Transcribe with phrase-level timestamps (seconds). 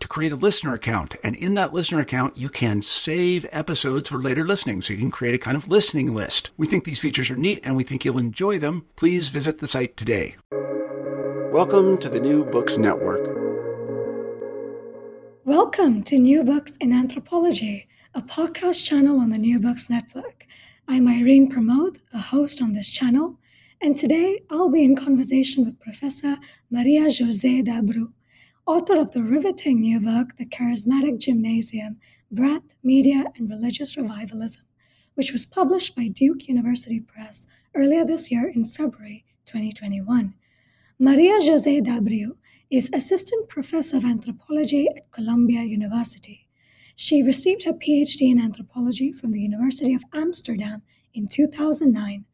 [0.00, 1.14] to create a listener account.
[1.22, 4.82] And in that listener account, you can save episodes for later listening.
[4.82, 6.50] So you can create a kind of listening list.
[6.56, 8.86] We think these features are neat and we think you'll enjoy them.
[8.96, 10.36] Please visit the site today.
[11.52, 13.36] Welcome to the New Books Network.
[15.44, 20.44] Welcome to New Books in Anthropology, a podcast channel on the New Books Network.
[20.88, 23.38] I'm Irene Pramod, a host on this channel,
[23.80, 26.36] and today I'll be in conversation with Professor
[26.70, 28.12] Maria José de Abreu,
[28.66, 31.98] author of the riveting new book, The Charismatic Gymnasium
[32.32, 34.64] Breath, Media, and Religious Revivalism,
[35.14, 40.34] which was published by Duke University Press earlier this year in February 2021.
[40.98, 42.36] Maria José de Abreu
[42.68, 46.48] is Assistant Professor of Anthropology at Columbia University.
[46.96, 50.82] She received her PhD in anthropology from the University of Amsterdam
[51.14, 52.24] in 2009.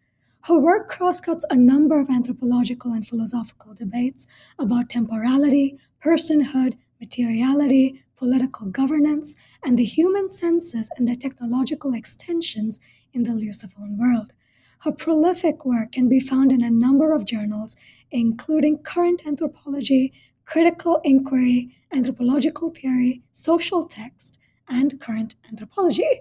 [0.47, 4.27] Her work crosscuts a number of anthropological and philosophical debates
[4.59, 12.81] about temporality, personhood, materiality, political governance, and the human senses and their technological extensions
[13.13, 14.33] in the Lusophone world.
[14.81, 17.77] Her prolific work can be found in a number of journals,
[18.11, 20.13] including Current Anthropology,
[20.45, 26.21] Critical Inquiry, Anthropological Theory, Social Text, and Current Anthropology.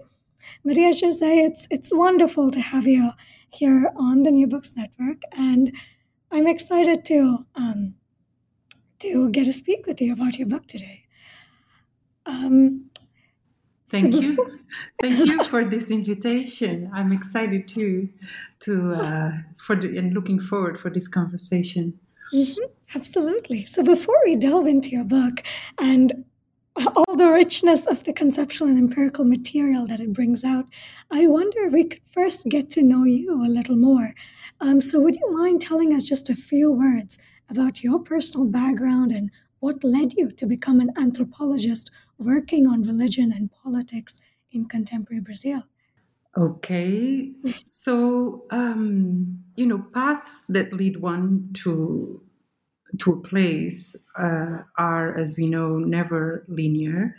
[0.64, 3.10] Maria Jose, it's, it's wonderful to have you
[3.50, 5.72] here on the New Books Network, and
[6.30, 7.94] I'm excited to um,
[9.02, 11.04] to get to speak with you about your book today.
[12.26, 12.86] Um,
[13.88, 14.58] Thank so before- you.
[15.02, 16.90] Thank you for this invitation.
[16.94, 18.08] I'm excited too,
[18.60, 21.98] to uh, for the, and looking forward for this conversation.
[22.32, 22.64] Mm-hmm,
[22.96, 23.66] absolutely.
[23.66, 25.42] So before we delve into your book
[25.78, 26.24] and
[26.96, 30.64] all the richness of the conceptual and empirical material that it brings out,
[31.10, 34.14] I wonder if we could first get to know you a little more.
[34.62, 37.18] Um, so, would you mind telling us just a few words
[37.52, 39.30] about your personal background and
[39.60, 44.20] what led you to become an anthropologist working on religion and politics
[44.50, 45.62] in contemporary Brazil?
[46.36, 47.30] Okay,
[47.62, 52.22] so um, you know, paths that lead one to
[52.98, 57.16] to a place uh, are, as we know, never linear.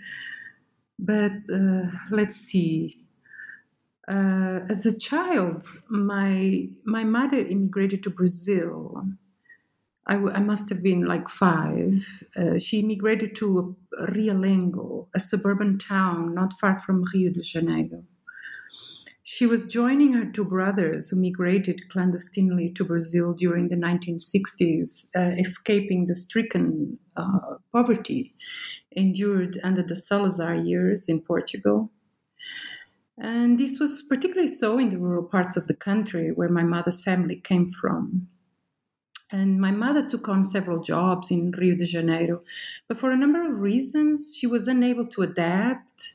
[0.99, 3.05] But uh, let's see.
[4.07, 9.05] Uh, as a child, my my mother immigrated to Brazil.
[10.05, 12.05] I, w- I must have been like five.
[12.35, 13.75] Uh, she immigrated to
[14.09, 18.03] Realengo, a suburban town not far from Rio de Janeiro.
[19.25, 25.35] She was joining her two brothers who migrated clandestinely to Brazil during the 1960s, uh,
[25.39, 28.35] escaping the stricken uh, poverty
[28.91, 31.89] endured under the Salazar years in Portugal.
[33.17, 37.01] And this was particularly so in the rural parts of the country where my mother's
[37.01, 38.27] family came from.
[39.33, 42.41] And my mother took on several jobs in Rio de Janeiro,
[42.87, 46.13] but for a number of reasons, she was unable to adapt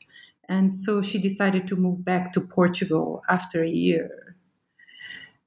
[0.49, 4.35] and so she decided to move back to Portugal after a year.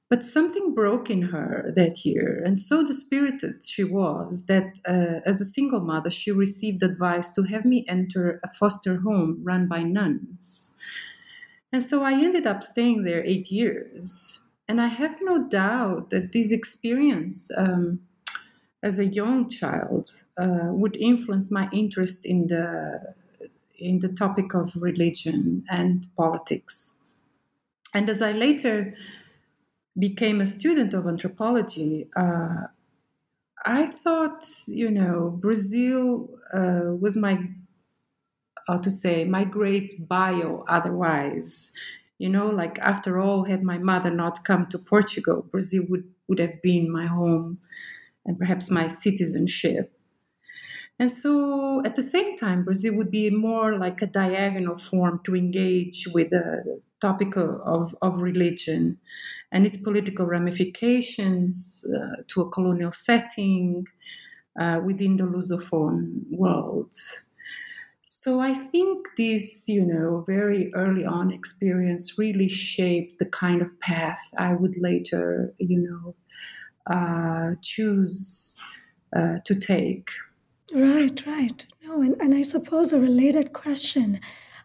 [0.09, 5.41] But something broke in her that year, and so dispirited she was that uh, as
[5.41, 9.81] a single mother, she received advice to have me enter a foster home run by
[9.83, 10.75] nuns.
[11.71, 14.42] And so I ended up staying there eight years.
[14.73, 17.99] And I have no doubt that this experience um,
[18.81, 23.13] as a young child uh, would influence my interest in the
[23.77, 27.03] in the topic of religion and politics.
[27.93, 28.95] And as I later
[29.99, 32.65] became a student of anthropology, uh,
[33.63, 37.47] I thought, you know, Brazil uh, was my,
[38.67, 41.73] how to say, my great bio otherwise.
[42.17, 46.39] You know, like after all, had my mother not come to Portugal, Brazil would, would
[46.39, 47.59] have been my home
[48.25, 49.97] and perhaps my citizenship.
[50.99, 55.35] And so at the same time, Brazil would be more like a diagonal form to
[55.35, 58.99] engage with the topic of, of religion.
[59.53, 63.87] and its political ramifications uh, to a colonial setting
[64.59, 66.93] uh, within the Lusophone world.
[68.23, 73.77] So I think this, you know, very early on experience really shaped the kind of
[73.81, 76.15] path I would later, you know,
[76.87, 78.57] uh, choose
[79.13, 80.07] uh, to take.
[80.73, 81.65] Right, right.
[81.83, 84.21] No, and, and I suppose a related question,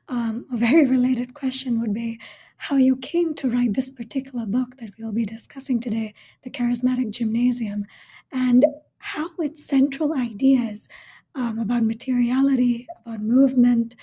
[0.08, 2.20] um, a very related question would be
[2.58, 6.14] how you came to write this particular book that we'll be discussing today,
[6.44, 7.86] The Charismatic Gymnasium,
[8.30, 8.64] and
[8.98, 10.88] how its central ideas
[11.38, 13.94] um, about materiality, about movement,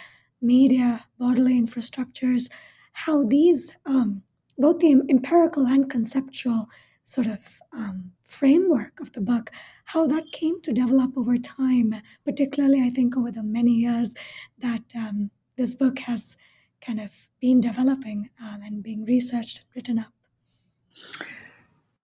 [0.42, 2.50] media, bodily infrastructures,
[2.94, 4.24] how these, um,
[4.58, 6.70] both the empirical and conceptual
[7.04, 9.52] sort of um, framework of the book,
[9.84, 11.94] how that came to develop over time,
[12.24, 14.16] particularly, I think, over the many years
[14.60, 16.38] that um, this book has
[16.82, 17.12] kind of
[17.42, 20.14] been developing um, and being researched and written up.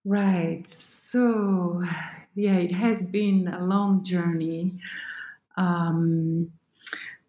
[0.03, 0.67] Right.
[0.67, 1.83] So,
[2.35, 4.73] yeah, it has been a long journey
[5.57, 6.51] um,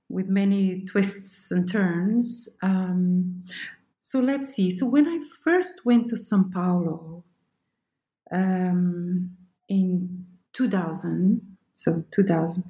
[0.08, 2.48] with many twists and turns.
[2.62, 3.44] Um,
[4.00, 4.70] so, let's see.
[4.70, 7.24] So, when I first went to Sao Paulo
[8.30, 9.36] um,
[9.68, 12.64] in 2000, so 2000,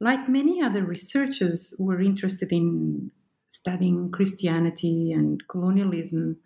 [0.00, 3.10] like many other researchers who were interested in
[3.48, 6.38] studying Christianity and colonialism,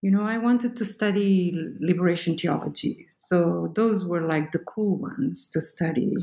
[0.00, 3.06] you know, I wanted to study liberation theology.
[3.16, 6.14] So those were like the cool ones to study.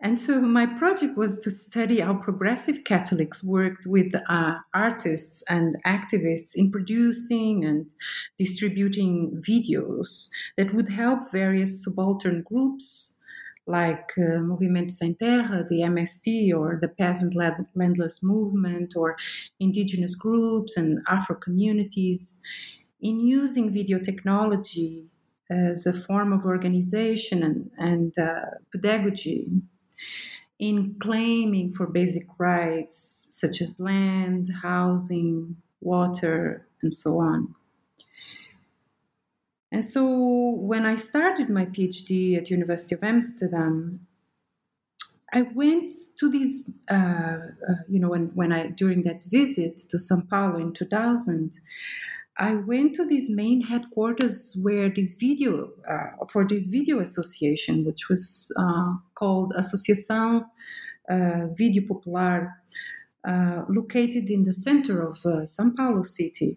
[0.00, 5.76] And so my project was to study how progressive Catholics worked with uh, artists and
[5.86, 7.88] activists in producing and
[8.36, 13.20] distributing videos that would help various subaltern groups
[13.66, 19.16] like uh, Movimento Sem Terra, the MST, or the Peasant Landless Movement, or
[19.60, 22.40] indigenous groups and Afro communities
[23.00, 25.06] in using video technology
[25.52, 29.48] as a form of organization and, and uh, pedagogy
[30.58, 37.54] in claiming for basic rights such as land, housing, water, and so on.
[39.72, 44.06] And so when I started my PhD at University of Amsterdam,
[45.32, 47.38] I went to these, uh, uh,
[47.88, 51.58] you know, when, when I during that visit to Sao Paulo in 2000,
[52.38, 58.08] I went to this main headquarters where this video uh, for this video association, which
[58.08, 60.44] was uh, called Associação
[61.10, 62.54] uh, Video Popular,
[63.28, 66.56] uh, located in the center of uh, Sao Paulo city.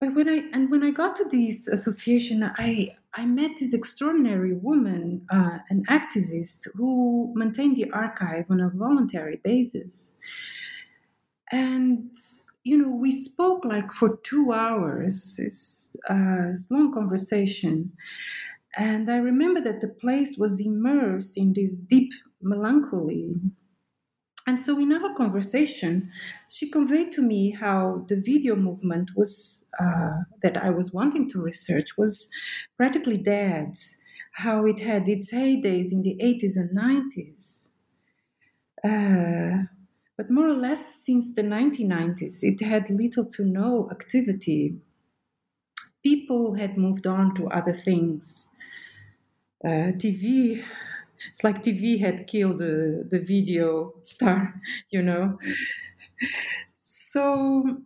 [0.00, 4.52] But when I and when I got to this association, I I met this extraordinary
[4.52, 10.16] woman, uh, an activist who maintained the archive on a voluntary basis,
[11.50, 12.10] and
[12.66, 15.36] you know we spoke like for two hours.
[15.38, 17.92] It's, uh, it's long conversation,
[18.76, 23.34] and I remember that the place was immersed in this deep melancholy
[24.48, 26.12] and so, in our conversation,
[26.48, 31.40] she conveyed to me how the video movement was uh, that I was wanting to
[31.40, 32.30] research was
[32.76, 33.72] practically dead.
[34.34, 37.72] How it had its heydays in the 80s and 90s.
[38.84, 39.64] Uh,
[40.16, 44.80] but more or less since the 1990s, it had little to no activity.
[46.02, 48.56] People had moved on to other things.
[49.64, 50.62] Uh, TV
[51.28, 54.60] it's like TV had killed the, the video star,
[54.90, 55.38] you know.
[56.76, 57.82] So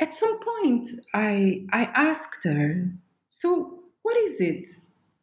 [0.00, 2.90] at some point, I I asked her,
[3.28, 4.68] so what is it,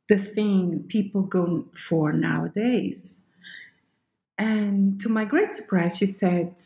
[0.10, 3.28] the thing people go for nowadays?
[4.38, 6.58] And to my great surprise, she said,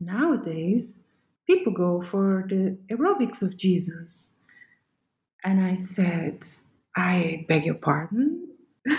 [0.00, 1.02] nowadays
[1.46, 4.38] people go for the aerobics of Jesus.
[5.42, 6.44] And I said,
[6.96, 8.48] I beg your pardon?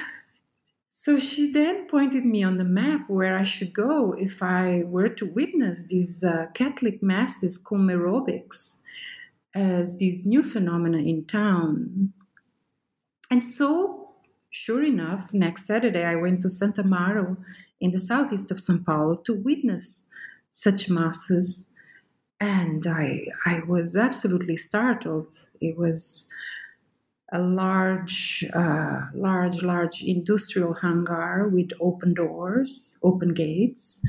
[0.94, 5.10] So she then pointed me on the map where I should go if I were
[5.10, 8.82] to witness these uh, Catholic masses cum aerobics
[9.56, 12.13] as this new phenomena in town.
[13.32, 14.12] And so,
[14.50, 17.38] sure enough, next Saturday I went to Santo Amaro
[17.81, 20.07] in the southeast of Sao Paulo to witness
[20.51, 21.69] such masses.
[22.39, 25.35] And I, I was absolutely startled.
[25.59, 26.27] It was
[27.33, 34.05] a large, uh, large, large industrial hangar with open doors, open gates,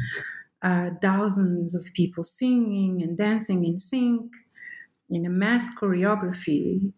[0.63, 4.33] uh, thousands of people singing and dancing in sync
[5.11, 6.93] in a mass choreography,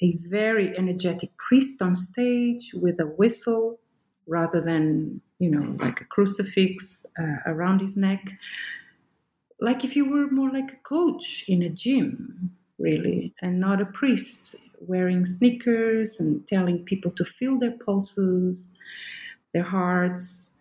[0.00, 3.78] a very energetic priest on stage with a whistle
[4.26, 8.32] rather than, you know, like a crucifix uh, around his neck.
[9.60, 13.86] Like if you were more like a coach in a gym really, and not a
[13.86, 18.76] priest wearing sneakers and telling people to feel their pulses,
[19.52, 20.52] their hearts.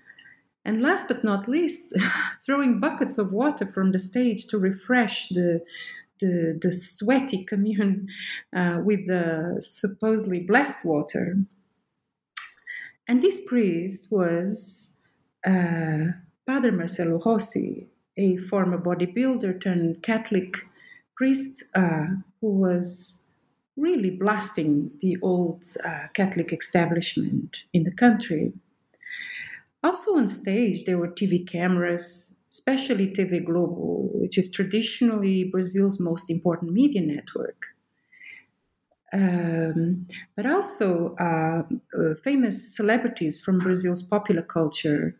[0.65, 1.93] And last but not least,
[2.45, 5.63] throwing buckets of water from the stage to refresh the
[6.19, 8.07] the, the sweaty commune
[8.55, 11.37] uh, with the supposedly blessed water.
[13.07, 14.97] And this priest was
[15.45, 16.13] uh,
[16.45, 20.55] Padre Marcelo Rossi, a former bodybuilder turned Catholic
[21.15, 22.07] priest uh,
[22.41, 23.21] who was
[23.75, 28.53] really blasting the old uh, Catholic establishment in the country.
[29.83, 36.29] Also on stage, there were TV cameras, especially TV Globo, which is traditionally Brazil's most
[36.31, 37.72] important media network.
[39.13, 41.63] Um, but also uh,
[41.95, 45.15] uh, famous celebrities from Brazil's popular culture,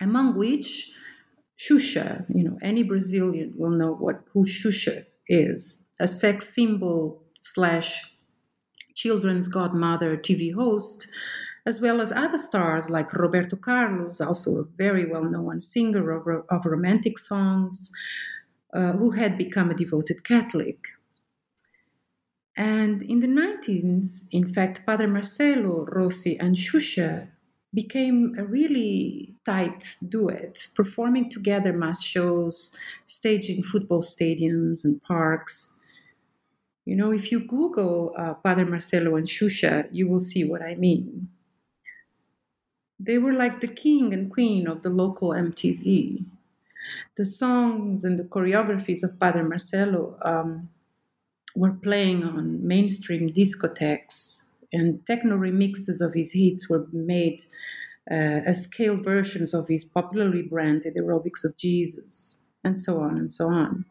[0.00, 0.92] among which
[1.58, 8.04] Xuxa, you know, any Brazilian will know what who Xuxa is, a sex symbol slash
[8.94, 11.08] children's godmother TV host,
[11.66, 16.44] as well as other stars like Roberto Carlos, also a very well known singer of,
[16.48, 17.90] of romantic songs,
[18.72, 20.88] uh, who had become a devoted Catholic.
[22.56, 27.28] And in the 19th, in fact, Padre Marcelo Rossi and Xuxa
[27.72, 35.74] became a really tight duet, performing together mass shows, staging football stadiums and parks.
[36.84, 40.76] You know, if you Google uh, Padre Marcelo and Xuxa, you will see what I
[40.76, 41.28] mean.
[43.00, 46.24] They were like the king and queen of the local MTV.
[47.16, 50.68] The songs and the choreographies of Padre Marcelo um,
[51.54, 57.40] were playing on mainstream discotheques and techno remixes of his hits were made
[58.10, 63.32] uh, as scale versions of his popularly branded aerobics of Jesus, and so on and
[63.32, 63.84] so on.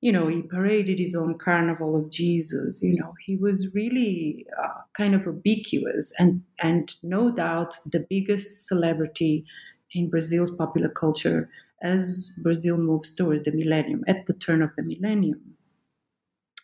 [0.00, 2.82] You know, he paraded his own carnival of Jesus.
[2.82, 8.66] You know, he was really uh, kind of ubiquitous and, and no doubt the biggest
[8.66, 9.44] celebrity
[9.92, 11.50] in Brazil's popular culture
[11.82, 15.57] as Brazil moves towards the millennium, at the turn of the millennium.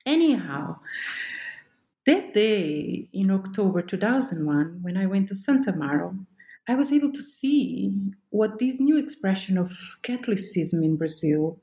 [0.07, 0.79] Anyhow,
[2.07, 6.27] that day in October 2001, when I went to Santo Amaro,
[6.69, 7.93] I was able to see
[8.31, 9.71] what this new expression of
[10.03, 11.59] Catholicism in Brazil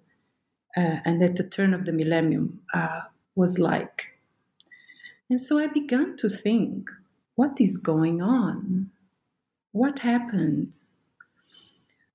[0.75, 3.01] uh, and at the turn of the millennium uh,
[3.35, 4.07] was like.
[5.29, 6.89] And so I began to think
[7.35, 8.91] what is going on?
[9.71, 10.73] What happened?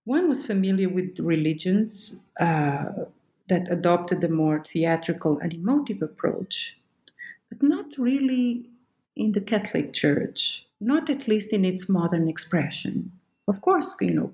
[0.05, 3.07] One was familiar with religions uh,
[3.49, 6.77] that adopted a more theatrical and emotive approach
[7.49, 8.69] but not really
[9.15, 13.13] in the Catholic Church, not at least in its modern expression.
[13.49, 14.33] Of course, you know,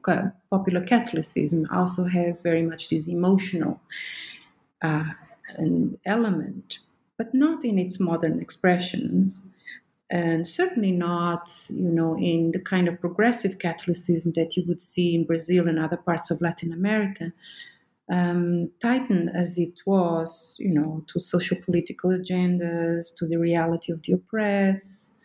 [0.50, 3.80] popular Catholicism also has very much this emotional
[4.80, 5.04] uh,
[6.06, 6.78] element,
[7.18, 9.42] but not in its modern expressions,
[10.08, 15.14] and certainly not, you know, in the kind of progressive Catholicism that you would see
[15.14, 17.32] in Brazil and other parts of Latin America,
[18.10, 24.02] um, tightened as it was, you know, to social political agendas, to the reality of
[24.02, 25.16] the oppressed,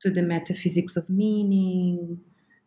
[0.00, 2.20] to the metaphysics of meaning,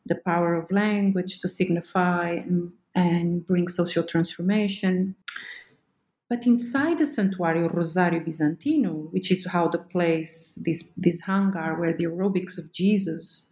[0.05, 5.15] the power of language to signify and, and bring social transformation.
[6.29, 11.93] But inside the Santuario Rosario Bizantino, which is how the place, this, this hangar where
[11.93, 13.51] the aerobics of Jesus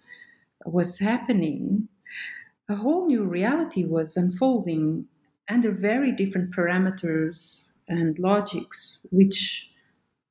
[0.65, 1.87] was happening,
[2.69, 5.05] a whole new reality was unfolding
[5.49, 9.71] under very different parameters and logics, which,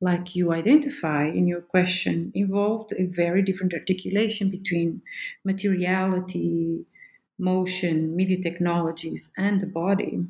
[0.00, 5.02] like you identify in your question, involved a very different articulation between
[5.44, 6.84] materiality,
[7.38, 10.24] motion, media technologies, and the body.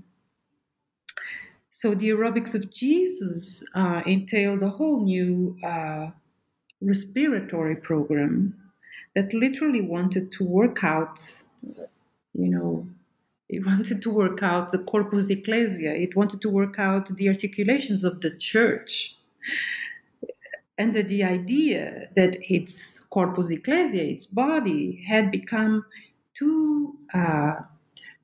[1.70, 6.10] So the aerobics of Jesus uh, entailed a whole new uh,
[6.80, 8.54] respiratory program
[9.14, 11.42] that literally wanted to work out,
[12.34, 12.86] you know,
[13.52, 15.92] it wanted to work out the corpus ecclesia.
[15.92, 19.18] It wanted to work out the articulations of the church.
[20.78, 25.84] And the idea that its corpus ecclesia, its body, had become
[26.32, 27.56] too, uh,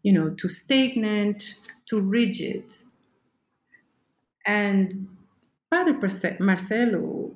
[0.02, 1.44] you know, too stagnant,
[1.84, 2.72] too rigid.
[4.46, 5.08] And
[5.70, 5.92] Padre
[6.40, 7.32] Marcelo,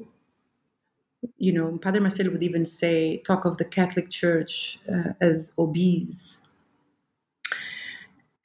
[1.37, 6.49] you know, Padre Marcelo would even say, talk of the Catholic Church uh, as obese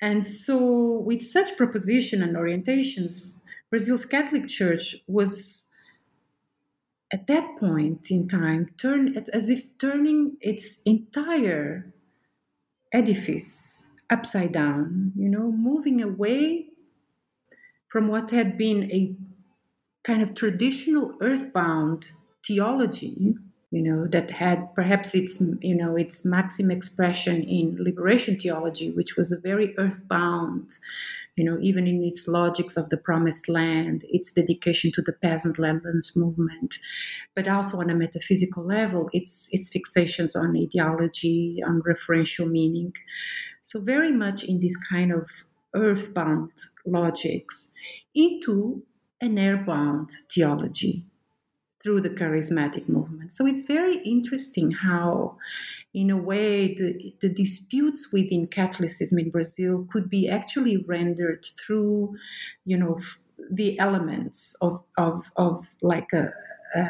[0.02, 3.40] and so, with such proposition and orientations,
[3.70, 5.74] Brazil's Catholic Church was
[7.12, 11.92] at that point in time turned as if turning its entire
[12.94, 16.68] edifice upside down, you know, moving away
[17.88, 19.16] from what had been a
[20.04, 22.12] kind of traditional earthbound
[22.46, 23.36] theology
[23.72, 29.18] you know that had perhaps its you know its maximum expression in liberation theology which
[29.18, 30.78] was a very earthbound
[31.36, 35.58] you know even in its logics of the promised land its dedication to the peasant
[35.58, 36.80] landlands movement
[37.36, 42.94] but also on a metaphysical level its its fixations on ideology on referential meaning.
[43.62, 45.30] So very much in this kind of
[45.76, 46.52] earthbound
[46.86, 47.74] logics
[48.16, 48.82] into
[49.22, 51.04] an airbound theology
[51.88, 53.32] through the charismatic movement.
[53.32, 55.38] So it's very interesting how,
[55.94, 62.18] in a way, the, the disputes within Catholicism in Brazil could be actually rendered through,
[62.66, 66.34] you know, f- the elements of, of, of like a,
[66.76, 66.88] a,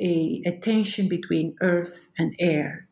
[0.00, 2.88] a, a tension between earth and air.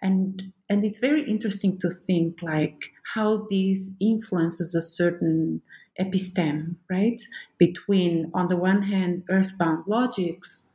[0.00, 5.60] And, and it's very interesting to think like how this influences a certain
[5.98, 7.20] episteme, right?
[7.58, 10.72] Between, on the one hand, earthbound logics,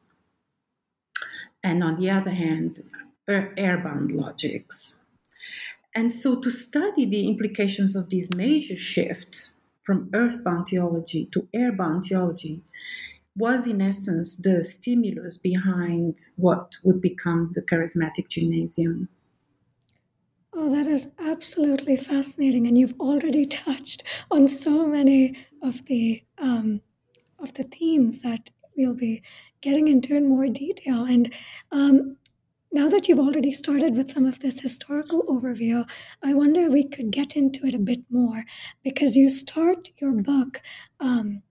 [1.63, 2.82] and on the other hand,
[3.27, 5.00] airbound logics.
[5.96, 9.51] And so, to study the implications of this major shift
[9.84, 12.62] from earthbound theology to airbound theology
[13.36, 19.10] was, in essence, the stimulus behind what would become the charismatic gymnasium.
[20.53, 26.81] Oh, that is absolutely fascinating, and you've already touched on so many of the um,
[27.39, 29.22] of the themes that we'll be
[29.62, 31.05] getting into in more detail.
[31.05, 31.33] And
[31.72, 32.17] um,
[32.72, 35.89] now that you've already started with some of this historical overview,
[36.24, 38.45] I wonder if we could get into it a bit more
[38.83, 40.62] because you start your book.
[41.00, 41.43] Um,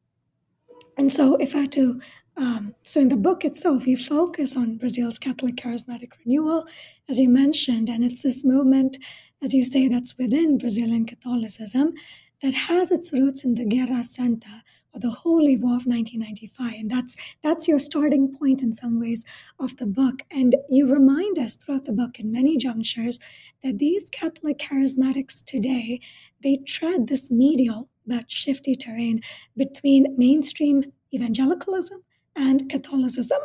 [0.96, 2.00] and so, if I had to
[2.36, 6.66] um, so, in the book itself, you focus on Brazil's Catholic charismatic renewal,
[7.08, 8.98] as you mentioned, and it's this movement,
[9.42, 11.92] as you say, that's within Brazilian Catholicism
[12.40, 14.62] that has its roots in the Guerra Santa,
[14.94, 19.24] or the Holy War of 1995, and that's that's your starting point in some ways
[19.60, 20.22] of the book.
[20.30, 23.20] And you remind us throughout the book in many junctures
[23.62, 26.00] that these Catholic charismatics today
[26.42, 29.20] they tread this medial but shifty terrain
[29.56, 32.02] between mainstream evangelicalism
[32.36, 33.40] and Catholicism.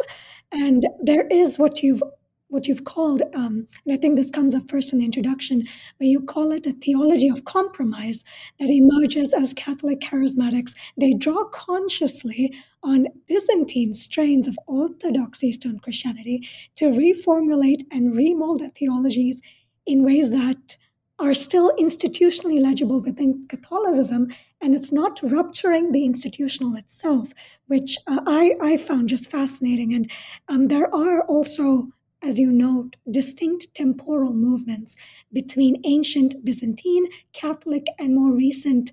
[0.51, 2.03] And there is what you've
[2.49, 6.07] what you've called, um, and I think this comes up first in the introduction, where
[6.07, 8.23] you call it a theology of compromise
[8.57, 10.73] that emerges as Catholic charismatics.
[10.97, 16.47] They draw consciously on Byzantine strains of Orthodox Eastern Christianity
[16.77, 19.41] to reformulate and remold their theologies
[19.85, 20.77] in ways that
[21.19, 24.27] are still institutionally legible within Catholicism,
[24.61, 27.33] and it's not rupturing the institutional itself,
[27.67, 29.93] which uh, I, I found just fascinating.
[29.93, 30.11] And
[30.47, 31.89] um, there are also,
[32.21, 34.95] as you note, distinct temporal movements
[35.33, 38.91] between ancient Byzantine, Catholic, and more recent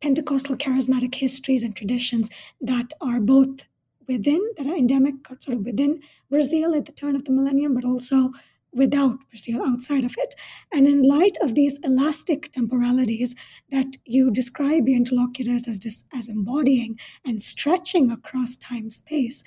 [0.00, 3.66] Pentecostal charismatic histories and traditions that are both
[4.06, 7.84] within, that are endemic, sort of within Brazil at the turn of the millennium, but
[7.84, 8.30] also
[8.72, 10.34] without Brazil, outside of it.
[10.72, 13.34] And in light of these elastic temporalities
[13.70, 19.42] that you describe your interlocutors as, dis- as embodying and stretching across time space,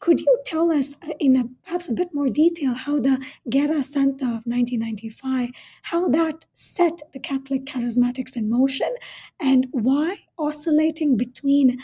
[0.00, 3.82] could you tell us uh, in a, perhaps a bit more detail how the Guerra
[3.82, 5.50] Santa of 1995,
[5.84, 8.94] how that set the Catholic charismatics in motion,
[9.40, 11.78] and why oscillating between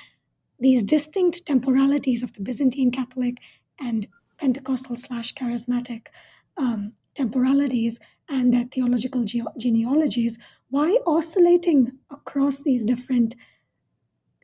[0.59, 3.39] these distinct temporalities of the Byzantine Catholic
[3.81, 6.09] and Pentecostal slash charismatic
[6.61, 13.35] um, temporalities and their theological ge- genealogies, why oscillating across these different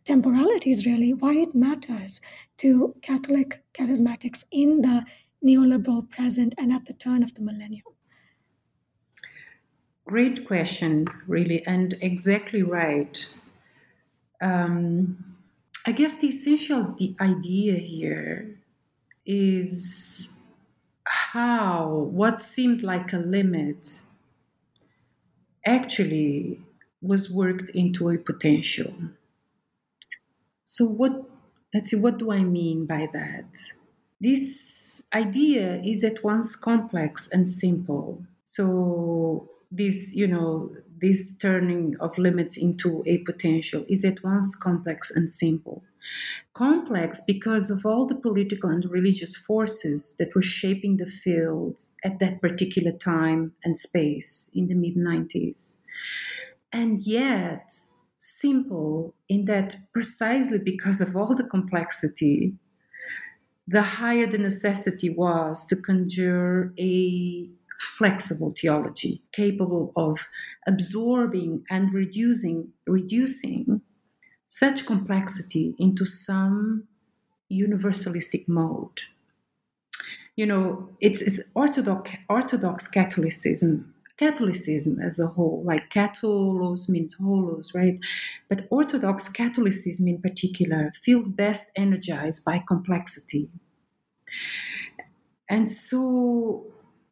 [0.05, 2.20] temporalities, really, why it matters
[2.57, 5.05] to Catholic charismatics in the
[5.44, 7.85] neoliberal present and at the turn of the millennium?
[10.07, 13.29] Great question, really, and exactly right.
[14.40, 15.37] Um,
[15.85, 18.59] I guess the essential the idea here
[19.24, 20.33] is
[21.37, 24.01] how what seemed like a limit
[25.66, 26.62] actually
[27.03, 28.94] was worked into a potential.
[30.64, 31.29] So what
[31.72, 33.46] let's see what do I mean by that?
[34.20, 38.25] This idea is at once complex and simple.
[38.44, 45.11] So this, you know, this turning of limits into a potential is at once complex
[45.11, 45.83] and simple.
[46.55, 52.19] Complex because of all the political and religious forces that were shaping the field at
[52.19, 55.79] that particular time and space in the mid 90s.
[56.73, 57.71] And yet,
[58.19, 62.55] simple in that precisely because of all the complexity,
[63.69, 70.29] the higher the necessity was to conjure a flexible theology capable of
[70.66, 73.83] absorbing and reducing reducing
[74.57, 76.85] such complexity into some
[77.53, 79.03] universalistic mode.
[80.35, 87.75] You know, it's, it's Orthodox, Orthodox Catholicism, Catholicism as a whole, like Catholos means holos,
[87.75, 87.99] right?
[88.49, 93.51] But Orthodox Catholicism in particular feels best energized by complexity.
[95.51, 96.64] And so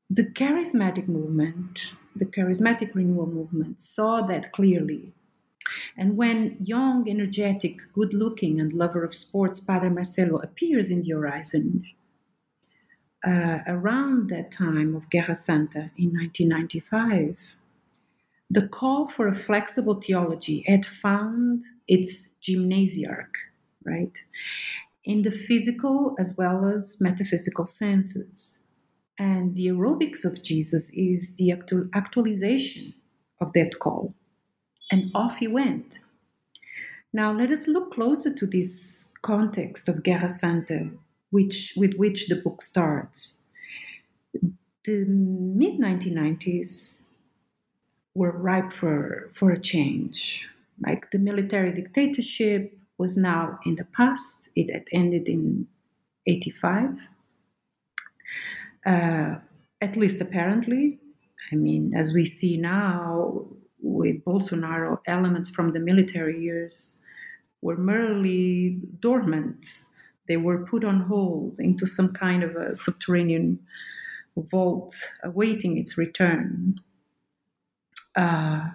[0.08, 5.12] the charismatic movement, the charismatic renewal movement, saw that clearly.
[5.96, 11.10] And when young, energetic, good looking, and lover of sports Padre Marcelo appears in the
[11.10, 11.84] horizon,
[13.26, 17.56] uh, around that time of Guerra Santa in 1995,
[18.50, 23.34] the call for a flexible theology had found its gymnasiarch,
[23.84, 24.16] right?
[25.04, 28.64] In the physical as well as metaphysical senses.
[29.18, 32.94] And the aerobics of Jesus is the actual actualization
[33.40, 34.14] of that call.
[34.90, 35.98] And off he went.
[37.12, 40.90] Now let us look closer to this context of Guerra Santa,
[41.30, 43.42] which, with which the book starts.
[44.84, 47.04] The mid 1990s
[48.14, 50.48] were ripe for, for a change.
[50.84, 55.66] Like the military dictatorship was now in the past, it had ended in
[56.26, 57.08] 85
[58.86, 59.36] uh,
[59.80, 60.98] at least apparently.
[61.52, 63.46] I mean, as we see now
[63.84, 67.00] with Bolsonaro, elements from the military years
[67.60, 69.66] were merely dormant.
[70.26, 73.60] They were put on hold into some kind of a subterranean
[74.36, 76.80] vault awaiting its return.
[78.16, 78.70] Uh,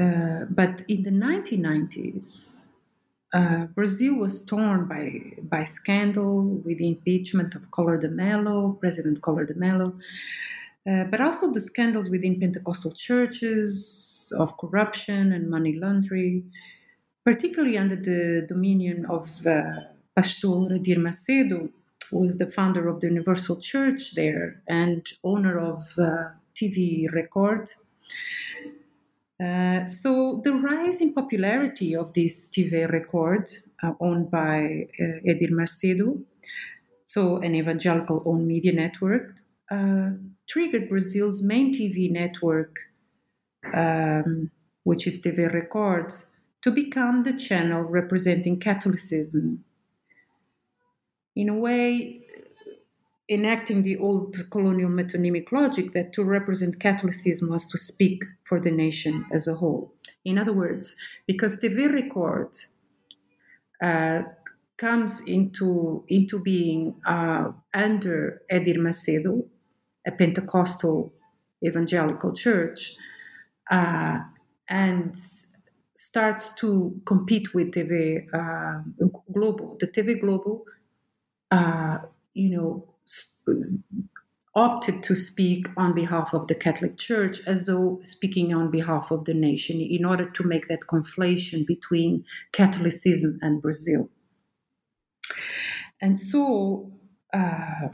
[0.00, 2.60] uh, but in the 1990s,
[3.34, 9.20] uh, Brazil was torn by, by scandal with the impeachment of Collor de Mello, President
[9.20, 9.98] Collor de Mello,
[10.90, 16.50] uh, but also the scandals within Pentecostal churches of corruption and money laundering,
[17.24, 19.62] particularly under the dominion of uh,
[20.14, 21.70] Pastor Edir Macedo,
[22.10, 27.70] who was the founder of the Universal Church there and owner of uh, TV Record.
[29.42, 33.48] Uh, so the rise in popularity of this TV record,
[33.82, 36.22] uh, owned by uh, Edir Macedo,
[37.02, 39.34] so an evangelical-owned media network,
[39.74, 40.10] uh,
[40.46, 42.76] triggered Brazil's main TV network,
[43.72, 44.50] um,
[44.84, 46.12] which is TV Record,
[46.62, 49.64] to become the channel representing Catholicism.
[51.36, 52.24] In a way,
[53.28, 58.70] enacting the old colonial metonymic logic that to represent Catholicism was to speak for the
[58.70, 59.94] nation as a whole.
[60.24, 62.56] In other words, because TV Record
[63.82, 64.22] uh,
[64.76, 69.46] comes into, into being uh, under Edir Macedo,
[70.06, 71.12] a Pentecostal
[71.64, 72.94] evangelical church,
[73.70, 74.18] uh,
[74.68, 75.16] and
[75.94, 78.82] starts to compete with TV uh,
[79.32, 79.76] Globo.
[79.80, 80.64] The TV Globo,
[81.50, 81.98] uh,
[82.34, 82.94] you know,
[84.56, 89.24] opted to speak on behalf of the Catholic Church as though speaking on behalf of
[89.24, 94.10] the nation in order to make that conflation between Catholicism and Brazil.
[96.00, 96.92] And so,
[97.32, 97.88] uh,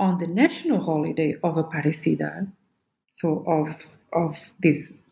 [0.00, 2.50] on the national holiday of Aparecida,
[3.10, 5.04] so of, of this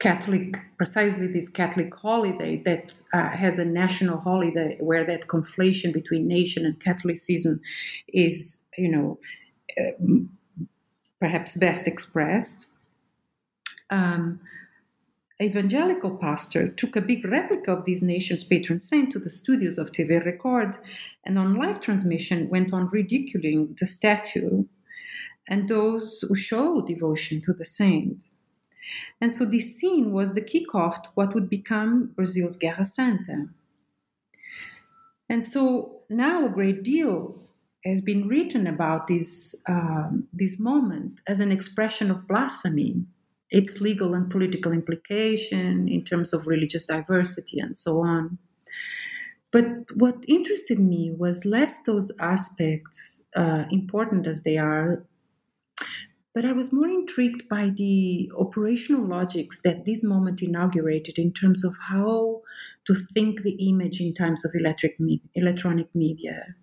[0.00, 6.26] Catholic, precisely this Catholic holiday that uh, has a national holiday where that conflation between
[6.26, 7.60] nation and Catholicism
[8.08, 9.18] is, you know,
[9.80, 10.66] uh,
[11.20, 12.66] perhaps best expressed.
[13.90, 14.40] Um,
[15.42, 19.90] evangelical pastor took a big replica of this nation's patron saint to the studios of
[19.90, 20.76] TV Record
[21.24, 24.64] and on live transmission went on ridiculing the statue
[25.48, 28.24] and those who show devotion to the saint.
[29.20, 33.48] And so this scene was the kickoff to what would become Brazil's Guerra Santa.
[35.28, 37.40] And so now a great deal
[37.84, 43.04] has been written about this, um, this moment as an expression of blasphemy,
[43.54, 48.36] its legal and political implication in terms of religious diversity and so on.
[49.52, 55.06] But what interested me was less those aspects, uh, important as they are,
[56.34, 61.64] but I was more intrigued by the operational logics that this moment inaugurated in terms
[61.64, 62.42] of how
[62.86, 66.56] to think the image in times of electric me- electronic media.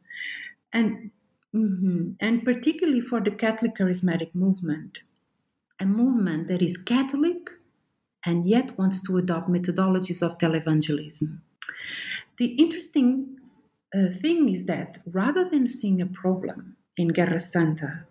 [0.74, 1.12] And,
[1.56, 5.04] mm-hmm, and particularly for the Catholic charismatic movement,
[5.82, 7.50] a movement that is Catholic
[8.24, 11.40] and yet wants to adopt methodologies of televangelism.
[12.38, 13.38] The interesting
[13.94, 18.06] uh, thing is that rather than seeing a problem in Guerra Santa,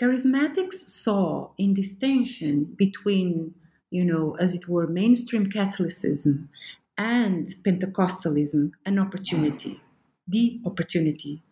[0.00, 3.54] Charismatics saw in this tension between,
[3.90, 6.48] you know, as it were, mainstream Catholicism
[6.96, 9.80] and Pentecostalism an opportunity,
[10.28, 11.42] the opportunity.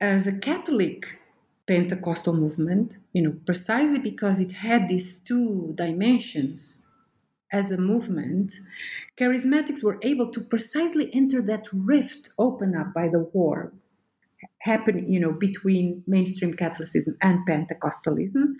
[0.00, 1.18] As a Catholic
[1.66, 6.86] Pentecostal movement, you know, precisely because it had these two dimensions
[7.52, 8.54] as a movement,
[9.18, 13.72] charismatics were able to precisely enter that rift opened up by the war
[14.58, 18.54] happening, you know, between mainstream Catholicism and Pentecostalism.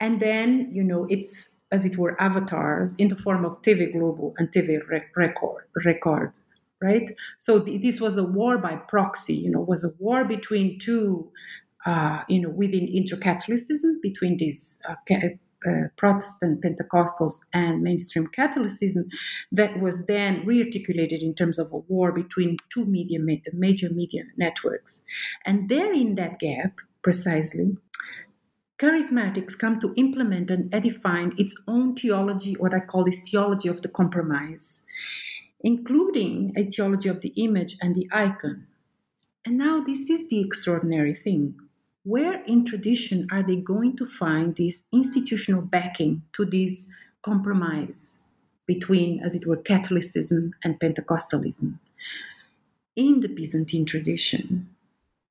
[0.00, 4.34] And then, you know, it's as it were avatars in the form of TV Globo
[4.38, 4.78] and TV
[5.14, 6.32] Record, record
[6.80, 7.10] right?
[7.36, 11.30] So this was a war by proxy, you know, was a war between two,
[11.86, 14.94] uh, you know, within inter-Catholicism, between these uh,
[15.66, 19.08] uh, Protestant Pentecostals and mainstream Catholicism
[19.50, 23.18] that was then rearticulated in terms of a war between two media
[23.52, 25.02] major media networks.
[25.44, 27.76] And there in that gap, precisely,
[28.78, 33.82] charismatics come to implement and edify its own theology, what I call this theology of
[33.82, 34.86] the compromise,
[35.60, 38.68] including a theology of the image and the icon.
[39.44, 41.56] And now this is the extraordinary thing
[42.04, 48.24] where in tradition are they going to find this institutional backing to this compromise
[48.66, 51.78] between, as it were, Catholicism and Pentecostalism?
[52.96, 54.68] In the Byzantine tradition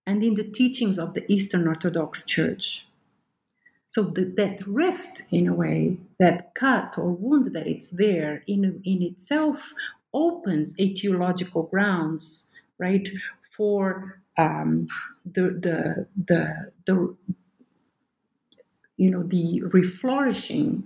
[0.05, 2.87] and in the teachings of the Eastern Orthodox Church.
[3.87, 8.81] So the, that rift, in a way, that cut or wound that it's there in,
[8.85, 9.73] in itself
[10.13, 13.07] opens a theological grounds, right,
[13.55, 14.87] for um,
[15.25, 17.15] the, the, the, the,
[18.97, 20.83] you know, the reflourishing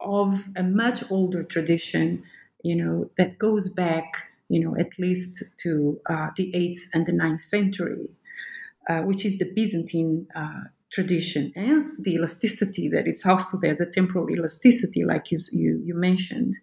[0.00, 2.22] of a much older tradition,
[2.64, 4.04] you know, that goes back,
[4.48, 8.08] you know, at least to uh, the 8th and the ninth century,
[8.88, 13.86] uh, which is the Byzantine uh, tradition, and the elasticity that it's also there, the
[13.86, 16.54] temporal elasticity, like you, you, you mentioned.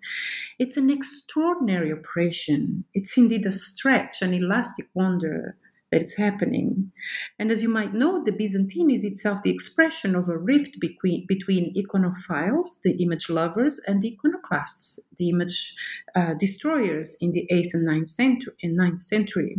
[0.60, 2.86] It's an extraordinary operation.
[2.94, 5.56] It's indeed a stretch, an elastic wonder
[5.92, 6.92] that it's happening.
[7.38, 11.26] And as you might know, the Byzantine is itself the expression of a rift between,
[11.28, 15.76] between iconophiles, the image lovers, and the iconoclasts, the image
[16.16, 18.54] uh, destroyers in the 8th and 9th century.
[18.62, 19.58] In 9th century.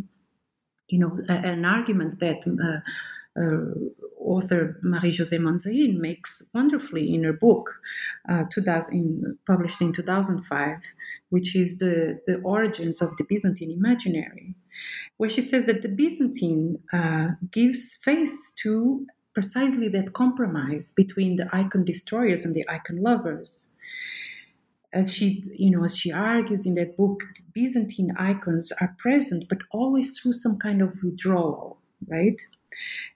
[0.88, 2.80] You know, a, an argument that uh,
[3.40, 3.74] uh,
[4.18, 7.70] author Marie-José Mondzain makes wonderfully in her book,
[8.28, 10.76] uh, 2000, published in 2005,
[11.30, 14.56] which is the, the origins of the Byzantine imaginary
[15.20, 21.46] where she says that the Byzantine uh, gives face to precisely that compromise between the
[21.52, 23.76] icon destroyers and the icon lovers.
[24.94, 29.59] As she, you know, as she argues in that book, Byzantine icons are present, but
[29.72, 31.76] always through some kind of withdrawal,
[32.09, 32.40] right?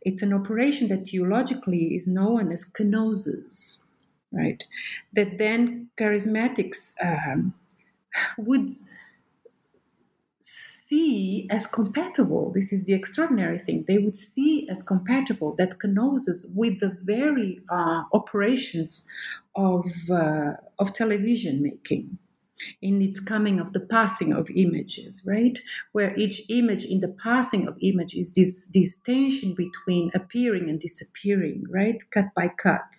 [0.03, 3.83] It's an operation that theologically is known as kenosis,
[4.31, 4.62] right?
[5.14, 7.55] That then charismatics um,
[8.37, 8.69] would
[10.95, 12.53] see as compatible.
[12.55, 13.85] This is the extraordinary thing.
[13.87, 19.05] They would see as compatible that kenosis with the very uh, operations
[19.57, 22.19] of uh, of television making
[22.81, 25.59] in its coming of the passing of images, right?
[25.93, 30.79] Where each image in the passing of image is this, this tension between appearing and
[30.81, 32.01] disappearing, right?
[32.13, 32.91] Cut by cut.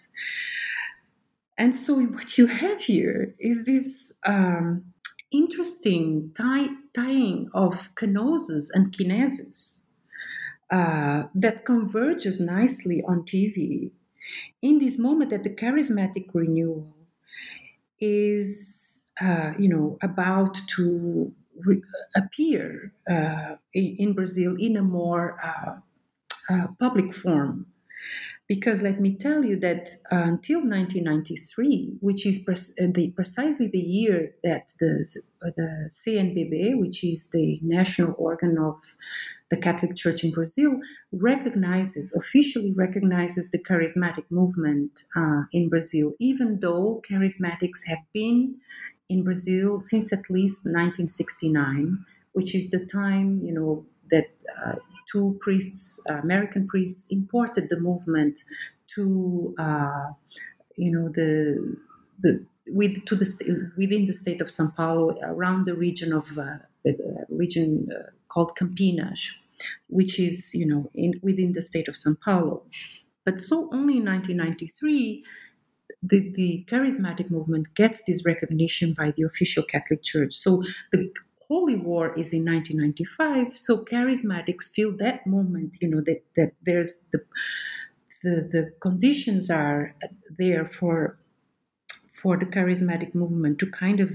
[1.58, 4.94] And so what you have here is this um,
[5.32, 9.82] interesting tie, tying of kenosis and kinesis
[10.72, 13.92] uh, that converges nicely on TV
[14.62, 16.96] in this moment that the charismatic renewal
[18.00, 21.32] is, uh, you know, about to
[21.64, 21.82] re-
[22.16, 27.68] appear uh, in, in, Brazil in a more uh, uh, public form.
[28.48, 34.36] Because let me tell you that uh, until 1993, which is uh, precisely the year
[34.44, 35.08] that the,
[35.42, 38.76] the CNBB, which is the national organ of
[39.50, 40.80] the Catholic Church in Brazil,
[41.12, 48.56] recognizes, officially recognizes the charismatic movement uh, in Brazil, even though charismatics have been
[49.10, 54.28] in Brazil since at least 1969, which is the time, you know, that
[54.64, 54.76] uh,
[55.12, 58.40] two priests, American priests, imported the movement
[58.96, 60.12] to, uh,
[60.76, 61.78] you know, the
[62.20, 66.58] the with to the within the state of São Paulo, around the region of uh,
[66.84, 69.32] the region uh, called Campinas,
[69.88, 72.64] which is you know in within the state of São Paulo.
[73.24, 75.24] But so only in 1993.
[76.08, 80.34] The, the charismatic movement gets this recognition by the official Catholic Church.
[80.34, 81.12] So the
[81.48, 87.08] Holy War is in 1995, so charismatics feel that moment, you know, that, that there's
[87.12, 87.20] the,
[88.24, 89.96] the, the conditions are
[90.38, 91.18] there for,
[92.12, 94.12] for the charismatic movement to kind of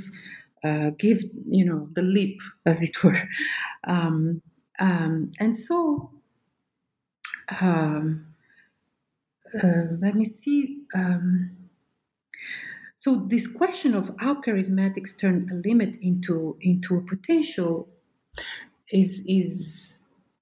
[0.63, 3.23] uh, give you know the leap, as it were.
[3.85, 4.43] Um,
[4.79, 6.11] um, and so,
[7.61, 8.35] um,
[9.63, 10.83] uh, let me see.
[10.95, 11.57] Um,
[13.01, 17.89] so this question of how charismatics turn a limit into into a potential
[18.93, 20.01] is is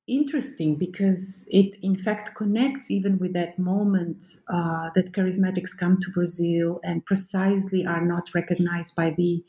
[0.08, 6.10] interesting because it in fact connects even with that moment uh, that charismatics come to
[6.10, 9.44] Brazil and precisely are not recognized by the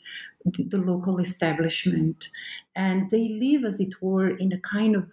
[0.46, 2.30] the local establishment.
[2.76, 5.12] And they live as it were in a kind of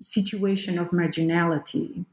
[0.00, 2.04] situation of marginality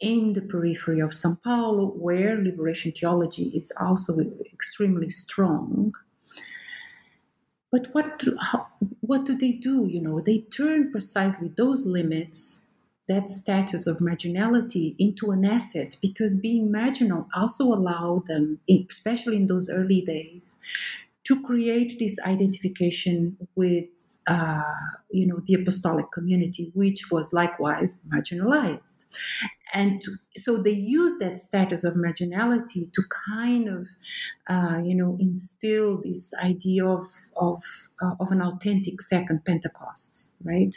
[0.00, 4.18] in the periphery of Sao Paulo, where liberation theology is also
[4.52, 5.94] extremely strong.
[7.70, 8.66] But what how,
[9.00, 9.86] what do they do?
[9.86, 12.66] You know, they turn precisely those limits,
[13.08, 19.46] that status of marginality, into an asset because being marginal also allowed them, especially in
[19.46, 20.58] those early days,
[21.24, 23.86] to create this identification with
[24.28, 24.62] uh,
[25.10, 29.06] you know the apostolic community, which was likewise marginalized,
[29.74, 33.88] and to, so they use that status of marginality to kind of
[34.48, 37.62] uh, you know instill this idea of of
[38.02, 40.74] uh, of an authentic second pentecost right?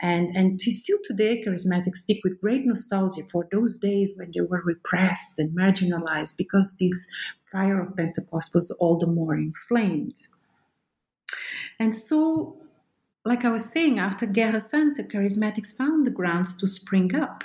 [0.00, 4.40] And and to still today charismatics speak with great nostalgia for those days when they
[4.40, 7.08] were repressed and marginalized because this
[7.50, 10.16] fire of pentecost was all the more inflamed.
[11.78, 12.56] And so
[13.24, 17.44] like I was saying, after Guerra Santa, charismatics found the grounds to spring up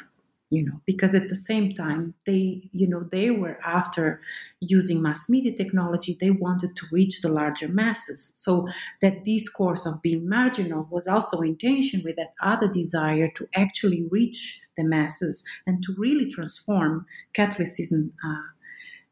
[0.56, 4.22] you know because at the same time they you know they were after
[4.62, 6.18] using mass media technology.
[6.20, 8.32] They wanted to reach the larger masses.
[8.36, 8.68] So
[9.02, 14.04] that discourse of being marginal was also in tension with that other desire to actually
[14.10, 18.48] reach the masses and to really transform catholicism uh,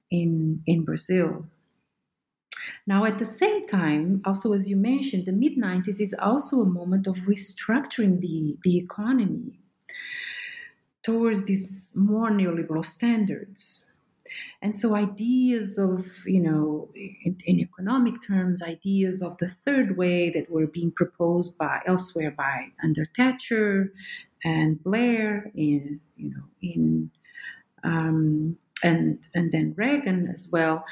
[0.09, 1.47] in in brazil.
[2.87, 6.69] Now, at the same time, also as you mentioned, the mid 90s is also a
[6.69, 9.59] moment of restructuring the, the economy
[11.03, 13.93] towards these more neoliberal standards.
[14.61, 20.29] And so ideas of, you know, in, in, economic terms, ideas of the third way
[20.29, 23.91] that were being proposed by elsewhere by under Thatcher
[24.45, 27.11] and Blair in, you know, in
[27.83, 30.85] um, and and then Reagan as well,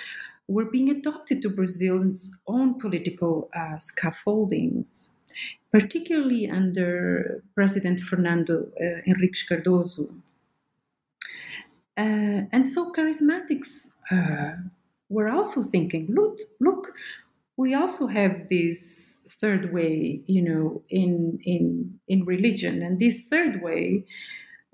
[0.49, 5.15] were being adopted to Brazil's own political uh, scaffoldings
[5.71, 10.21] particularly under President Fernando uh, Henrique Cardoso.
[11.97, 14.57] Uh, and so charismatics uh,
[15.09, 16.93] were also thinking, look, look,
[17.57, 23.61] we also have this third way, you know, in in in religion, and this third
[23.61, 24.05] way,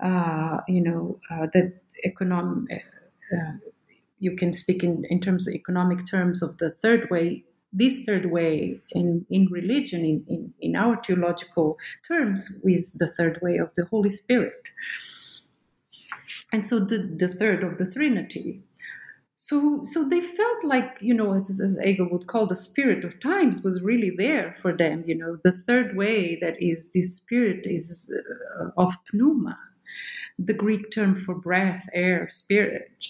[0.00, 2.84] uh, you know, uh, that economic.
[3.32, 3.58] Uh,
[4.20, 8.30] you can speak in, in terms of economic terms of the third way this third
[8.30, 13.70] way in, in religion, in, in, in our theological terms, is the third way of
[13.76, 14.70] the Holy Spirit.
[16.52, 18.62] And so the, the third of the Trinity.
[19.36, 23.20] So, so they felt like, you know, as, as Hegel would call the spirit of
[23.20, 25.04] times was really there for them.
[25.06, 28.12] You know, the third way that is this spirit is
[28.60, 29.56] uh, of pneuma,
[30.38, 33.08] the Greek term for breath, air, spirit.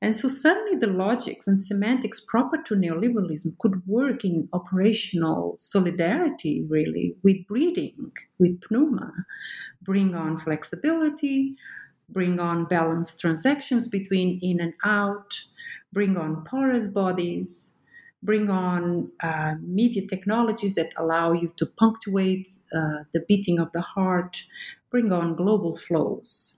[0.00, 6.64] And so suddenly the logics and semantics proper to neoliberalism could work in operational solidarity,
[6.68, 9.12] really, with breathing, with pneuma,
[9.82, 11.56] bring on flexibility,
[12.08, 15.42] bring on balanced transactions between in and out,
[15.92, 17.74] bring on porous bodies,
[18.22, 23.80] bring on uh, media technologies that allow you to punctuate uh, the beating of the
[23.80, 24.44] heart,
[24.90, 26.57] bring on global flows.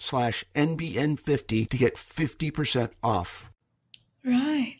[0.01, 3.51] slash NBN50 to get 50% off.
[4.25, 4.79] Right.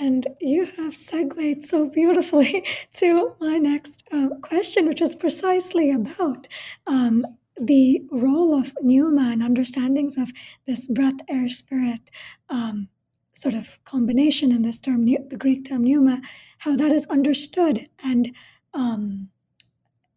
[0.00, 2.64] And you have segued so beautifully
[2.94, 6.48] to my next uh, question, which was precisely about
[6.86, 7.26] um,
[7.60, 10.32] the role of pneuma and understandings of
[10.66, 12.10] this breath, air, spirit
[12.48, 12.88] um,
[13.32, 16.20] sort of combination in this term, the Greek term pneuma,
[16.58, 18.32] how that is understood and
[18.72, 19.28] um,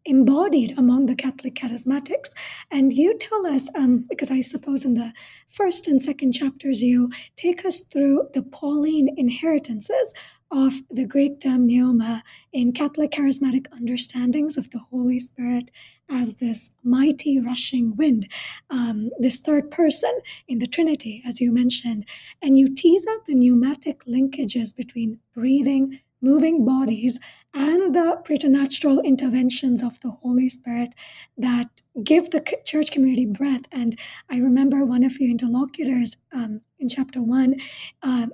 [0.06, 2.34] embodied among the Catholic charismatics.
[2.70, 5.12] And you tell us, um, because I suppose in the
[5.48, 10.14] first and second chapters, you take us through the Pauline inheritances
[10.50, 15.70] of the Greek term pneuma in Catholic charismatic understandings of the Holy Spirit
[16.08, 18.28] as this mighty rushing wind,
[18.70, 22.04] um, this third person in the Trinity, as you mentioned.
[22.40, 27.20] And you tease out the pneumatic linkages between breathing, moving bodies,
[27.54, 30.94] and the preternatural interventions of the Holy Spirit
[31.38, 31.68] that
[32.04, 33.62] give the church community breath.
[33.72, 33.98] And
[34.30, 37.56] I remember one of your interlocutors um, in chapter one.
[38.02, 38.26] Uh,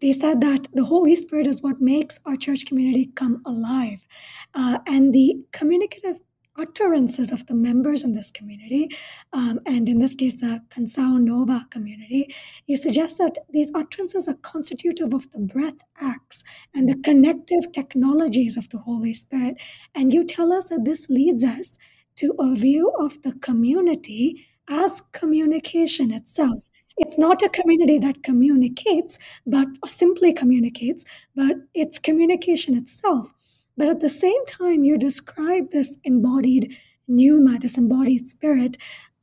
[0.00, 4.06] they said that the Holy Spirit is what makes our church community come alive.
[4.54, 6.20] Uh, and the communicative
[6.56, 8.88] utterances of the members in this community,
[9.32, 12.34] um, and in this case, the Canção Nova community,
[12.66, 16.44] you suggest that these utterances are constitutive of the breath acts
[16.74, 19.56] and the connective technologies of the Holy Spirit.
[19.94, 21.78] And you tell us that this leads us
[22.16, 26.68] to a view of the community as communication itself.
[26.96, 33.32] It's not a community that communicates, but simply communicates, but it's communication itself.
[33.76, 36.76] But at the same time, you describe this embodied
[37.08, 38.76] pneuma, this embodied spirit,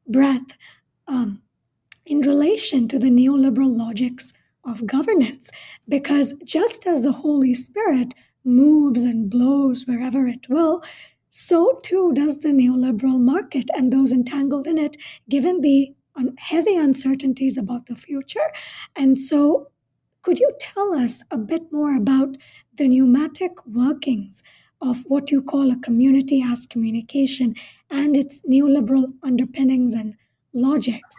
[0.08, 0.58] breath,
[1.08, 1.42] um,
[2.06, 4.34] in relation to the neoliberal logics
[4.66, 5.50] of governance.
[5.88, 10.84] Because just as the Holy Spirit moves and blows wherever it will,
[11.30, 14.98] so too does the neoliberal market and those entangled in it,
[15.30, 15.94] given the
[16.38, 18.52] heavy uncertainties about the future.
[18.96, 19.71] And so,
[20.22, 22.38] could you tell us a bit more about
[22.76, 24.44] the pneumatic workings
[24.82, 27.56] of what you call a community as communication
[27.90, 30.16] and its neoliberal underpinnings and
[30.54, 31.16] logics.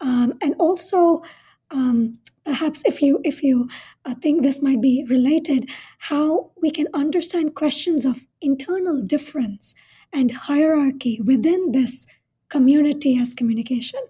[0.00, 1.22] Um, and also,
[1.70, 3.68] um, perhaps if you if you
[4.04, 9.74] uh, think this might be related, how we can understand questions of internal difference
[10.12, 12.06] and hierarchy within this
[12.48, 14.00] community as communication.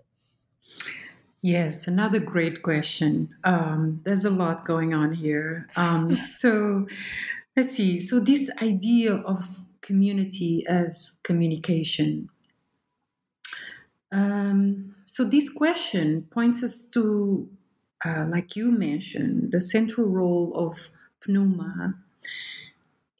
[1.42, 3.34] Yes, another great question.
[3.42, 5.68] Um, there's a lot going on here.
[5.74, 6.86] Um, so
[7.56, 7.98] let's see.
[7.98, 12.28] So, this idea of community as communication.
[14.12, 17.48] Um, so, this question points us to,
[18.04, 20.90] uh, like you mentioned, the central role of
[21.26, 21.94] pneuma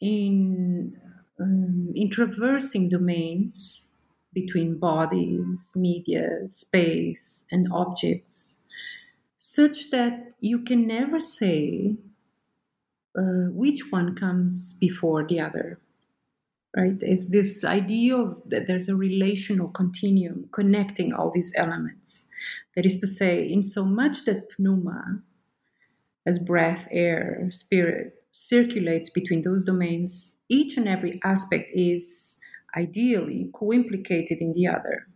[0.01, 0.97] in,
[1.41, 3.92] um, in traversing domains
[4.33, 8.61] between bodies, media, space, and objects,
[9.37, 11.97] such that you can never say
[13.19, 15.79] uh, which one comes before the other.
[16.75, 16.99] Right?
[17.03, 22.29] It's this idea of that there's a relational continuum connecting all these elements.
[22.75, 25.21] That is to say, in so much that pneuma,
[26.25, 32.41] as breath, air, spirit, circulates between those domains, each and every aspect is
[32.77, 35.07] ideally co implicated in the other.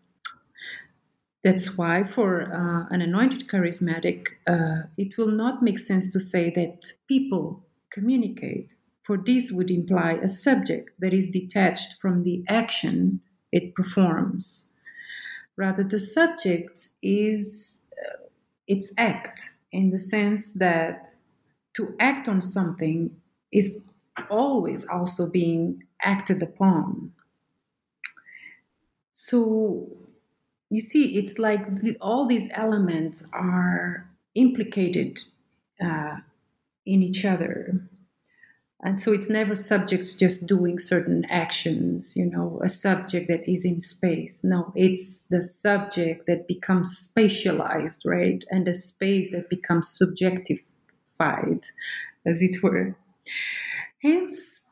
[1.45, 6.51] That's why, for uh, an anointed charismatic, uh, it will not make sense to say
[6.51, 13.21] that people communicate, for this would imply a subject that is detached from the action
[13.53, 14.69] it performs.
[15.57, 18.27] Rather, the subject is uh,
[18.67, 21.07] its act in the sense that
[21.75, 23.11] to act on something
[23.53, 23.79] is
[24.31, 27.13] always also being acted upon.
[29.19, 29.89] So
[30.69, 31.67] you see, it's like
[32.03, 35.23] all these elements are implicated
[35.83, 36.19] uh,
[36.85, 37.81] in each other.
[38.83, 43.65] And so it's never subjects just doing certain actions, you know, a subject that is
[43.65, 44.45] in space.
[44.45, 48.45] No, it's the subject that becomes spatialized, right?
[48.51, 51.65] And the space that becomes subjectified,
[52.27, 52.95] as it were.
[54.03, 54.66] Hence,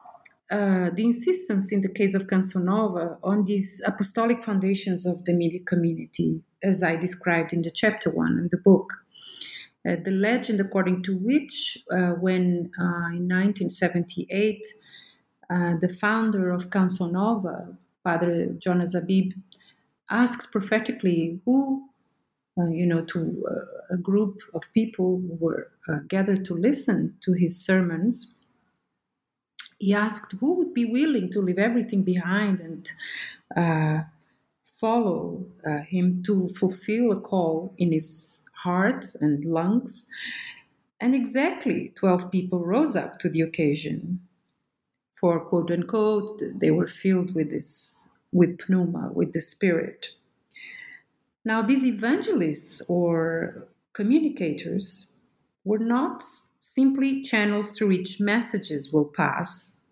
[0.51, 5.33] uh, the insistence in the case of Canção Nova on these apostolic foundations of the
[5.33, 8.93] media community, as I described in the chapter one of the book.
[9.87, 14.67] Uh, the legend according to which, uh, when uh, in 1978,
[15.49, 19.33] uh, the founder of Canção Nova, Padre Jonas Abib,
[20.11, 21.89] asked prophetically who,
[22.71, 23.45] you know, to
[23.91, 25.73] a group of people who were
[26.09, 28.37] gathered to listen to his sermons
[29.79, 32.93] he asked who would be willing to leave everything behind and
[33.57, 34.05] uh,
[34.81, 40.09] follow uh, him to fulfill a call in his heart and lungs.
[41.01, 44.21] and exactly 12 people rose up to the occasion
[45.25, 50.09] for quote unquote, they were filled with this, with pneuma, with the spirit.
[51.47, 55.17] Now, these evangelists or communicators
[55.65, 56.23] were not
[56.65, 59.83] simply channels through which messages will pass,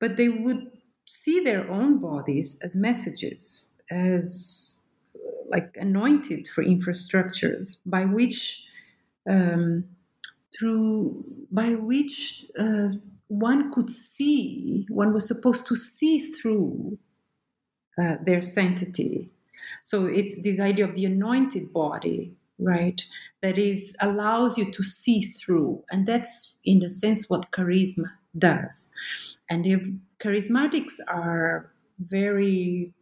[0.00, 0.68] but they would
[1.04, 4.82] see their own bodies as messages, as
[5.48, 8.66] like anointed for infrastructures by which
[9.28, 9.84] um,
[10.58, 12.88] through by which uh,
[13.28, 16.98] one could see one was supposed to see through
[18.02, 19.30] uh, their sanctity.
[19.82, 23.02] So it's this idea of the anointed body right?
[23.42, 28.92] That is allows you to see through and that's in a sense what charisma does.
[29.48, 29.88] And if
[30.22, 32.92] charismatics are very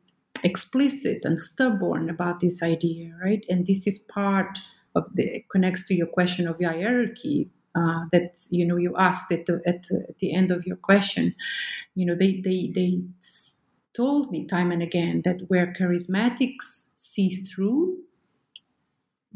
[0.45, 3.45] explicit and stubborn about this idea right?
[3.49, 4.59] And this is part
[4.95, 9.47] of the connects to your question of hierarchy uh, that you know you asked at
[9.47, 11.35] the, at, at the end of your question.
[11.95, 13.01] You know they they they
[13.95, 17.99] told me time and again that where charismatics see through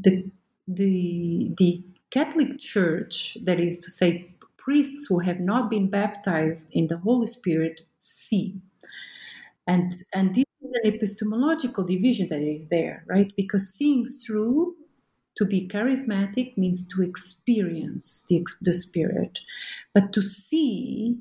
[0.02, 0.30] the
[0.68, 6.86] the the Catholic Church, that is to say, priests who have not been baptized in
[6.88, 8.60] the Holy Spirit see,
[9.66, 13.32] and and this is an epistemological division that is there, right?
[13.36, 14.76] Because seeing through
[15.36, 19.40] to be charismatic means to experience the, the Spirit,
[19.94, 21.18] but to see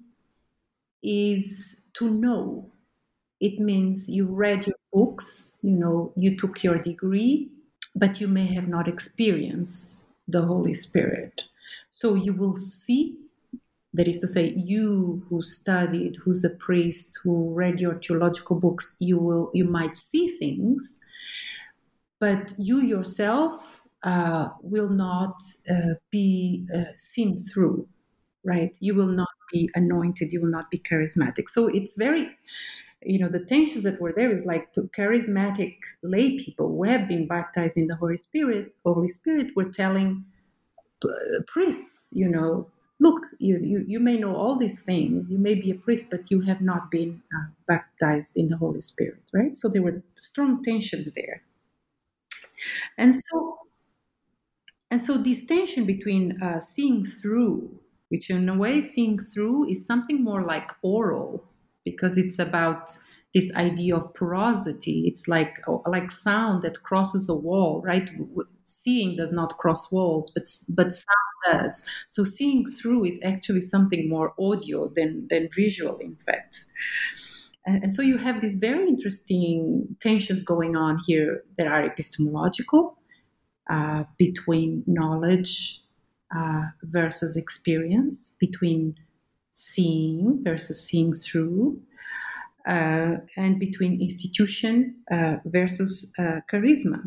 [1.03, 2.71] is to know.
[3.41, 7.51] It means you read your books, you know, you took your degree,
[7.95, 11.45] but you may have not experienced the Holy Spirit.
[11.89, 13.17] So you will see,
[13.93, 18.95] that is to say, you who studied, who's a priest, who read your theological books,
[18.99, 20.99] you will you might see things,
[22.19, 27.87] but you yourself uh, will not uh, be uh, seen through,
[28.43, 28.75] right?
[28.79, 31.49] You will not be anointed, you will not be charismatic.
[31.49, 32.29] So it's very
[33.04, 37.28] you know the tensions that were there is like charismatic lay people who have been
[37.28, 40.26] baptized in the holy spirit holy spirit were telling
[41.06, 45.32] uh, priests you know look you, you you may know all these things.
[45.32, 48.82] You may be a priest but you have not been uh, baptized in the holy
[48.82, 49.56] spirit right?
[49.58, 51.43] So there were strong tensions there.
[52.97, 53.60] And so
[54.91, 57.80] and so this tension between uh, seeing through
[58.10, 61.43] which in a way seeing through is something more like oral
[61.86, 62.91] because it's about
[63.34, 65.05] this idea of porosity.
[65.07, 68.09] It's like oh, like sound that crosses a wall, right?
[68.63, 71.88] Seeing does not cross walls, but but sound does.
[72.07, 76.65] So seeing through is actually something more audio than than visual, in fact.
[77.65, 82.97] And, so you have these very interesting tensions going on here that are epistemological
[83.69, 85.82] uh, between knowledge
[86.36, 88.95] uh, versus experience, between
[89.52, 91.82] seeing versus seeing through,
[92.68, 97.02] uh, and between institution uh, versus uh, charisma.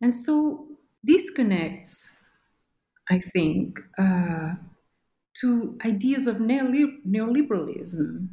[0.00, 0.66] And so
[1.02, 2.24] this connects,
[3.08, 4.54] I think, uh,
[5.40, 8.28] to ideas of neoliberalism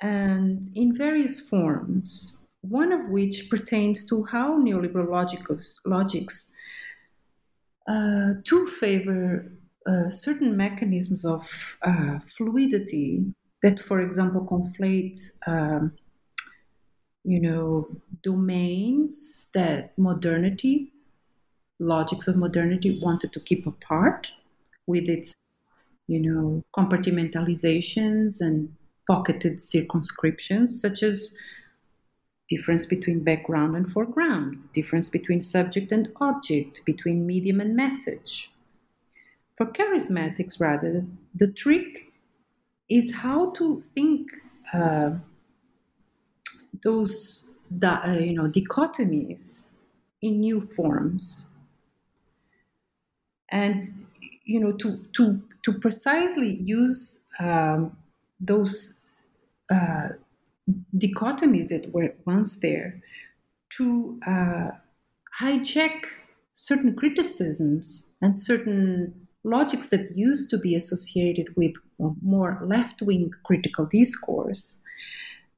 [0.00, 6.52] and in various forms, one of which pertains to how neoliberal logics, logics
[7.86, 9.52] uh, to favor
[9.86, 13.24] uh, certain mechanisms of uh, fluidity
[13.62, 15.92] that, for example, conflate, um,
[17.24, 17.88] you know,
[18.22, 20.92] domains that modernity,
[21.78, 24.30] logics of modernity, wanted to keep apart
[24.86, 25.68] with its,
[26.08, 28.74] you know, compartmentalizations and
[29.06, 31.36] pocketed circumscriptions, such as
[32.48, 38.50] difference between background and foreground, difference between subject and object, between medium and message.
[39.60, 41.04] For charismatics, rather,
[41.34, 42.10] the trick
[42.88, 44.32] is how to think
[44.72, 45.18] uh,
[46.82, 47.50] those
[47.82, 49.72] uh, you know dichotomies
[50.22, 51.50] in new forms,
[53.50, 53.84] and
[54.44, 57.98] you know to to to precisely use um,
[58.40, 59.06] those
[59.70, 60.08] uh,
[60.96, 63.02] dichotomies that were once there
[63.70, 64.70] to uh,
[65.38, 66.06] hijack
[66.54, 71.72] certain criticisms and certain logics that used to be associated with
[72.22, 74.80] more left wing critical discourse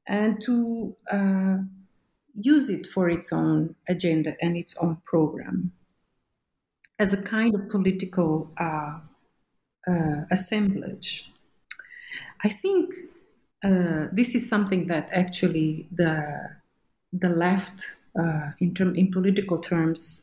[0.07, 1.57] and to uh,
[2.35, 5.71] use it for its own agenda and its own program
[6.99, 8.99] as a kind of political uh,
[9.87, 11.31] uh, assemblage.
[12.43, 12.93] I think
[13.63, 16.49] uh, this is something that actually the
[17.13, 20.21] the left, uh, in term in political terms,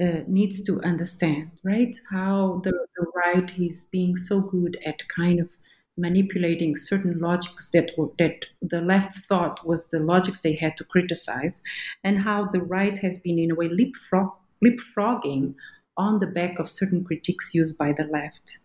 [0.00, 1.96] uh, uh, needs to understand, right?
[2.10, 5.50] How the, the right is being so good at kind of
[5.96, 10.84] manipulating certain logics that were, that the left thought was the logics they had to
[10.84, 11.62] criticize,
[12.04, 14.30] and how the right has been in a way leapfrog,
[14.64, 15.54] leapfrogging
[15.96, 18.58] on the back of certain critiques used by the left.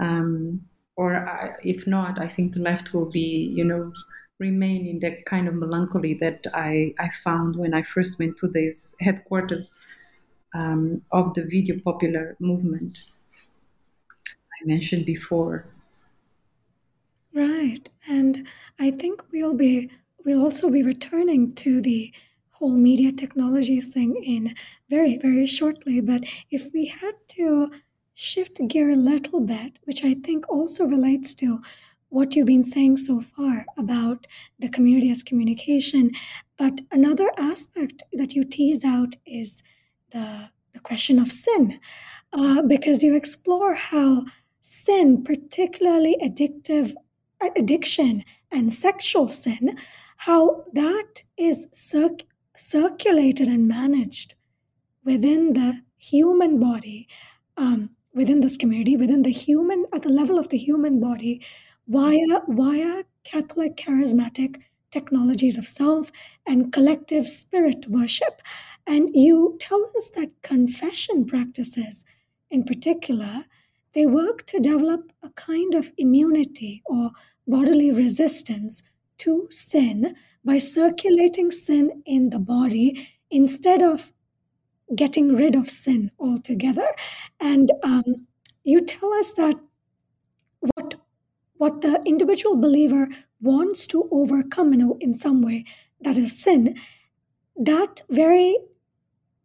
[0.00, 0.62] Um,
[0.96, 3.92] or I, if not, I think the left will be, you know,
[4.38, 8.48] remain in that kind of melancholy that I, I found when I first went to
[8.48, 9.80] this headquarters
[10.54, 13.04] um, of the video popular movement
[14.28, 15.66] I mentioned before.
[17.32, 17.88] Right.
[18.08, 18.46] And
[18.78, 19.90] I think we'll be
[20.24, 22.12] we'll also be returning to the
[22.50, 24.54] whole media technologies thing in
[24.90, 26.00] very, very shortly.
[26.00, 27.70] But if we had to
[28.14, 31.62] shift gear a little bit, which I think also relates to
[32.08, 34.26] what you've been saying so far about
[34.58, 36.10] the community as communication.
[36.56, 39.62] But another aspect that you tease out is
[40.10, 41.80] the, the question of sin,
[42.32, 44.24] uh, because you explore how
[44.60, 46.94] sin, particularly addictive
[47.56, 49.78] addiction and sexual sin,
[50.18, 52.24] how that is circ-
[52.56, 54.34] circulated and managed
[55.04, 57.08] within the human body,
[57.56, 61.40] um, within this community, within the human, at the level of the human body,
[61.86, 64.56] via, via Catholic charismatic
[64.90, 66.10] technologies of self
[66.46, 68.42] and collective spirit worship.
[68.88, 72.06] And you tell us that confession practices,
[72.50, 73.44] in particular,
[73.94, 77.10] they work to develop a kind of immunity or
[77.46, 78.82] bodily resistance
[79.18, 84.10] to sin by circulating sin in the body instead of
[84.96, 86.88] getting rid of sin altogether.
[87.40, 88.26] And um,
[88.64, 89.56] you tell us that
[90.60, 90.94] what
[91.58, 93.08] what the individual believer
[93.40, 95.64] wants to overcome know, in some way,
[96.00, 96.76] that is sin,
[97.56, 98.56] that very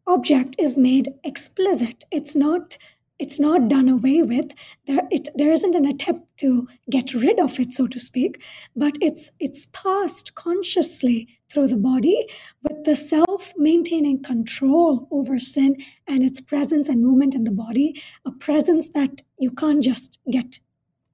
[0.07, 2.03] object is made explicit.
[2.11, 2.77] It's not
[3.19, 4.51] it's not done away with.
[4.85, 8.41] There, it, there isn't an attempt to get rid of it, so to speak,
[8.75, 12.27] but it's it's passed consciously through the body
[12.63, 15.77] with the self maintaining control over sin
[16.07, 20.59] and its presence and movement in the body, a presence that you can't just get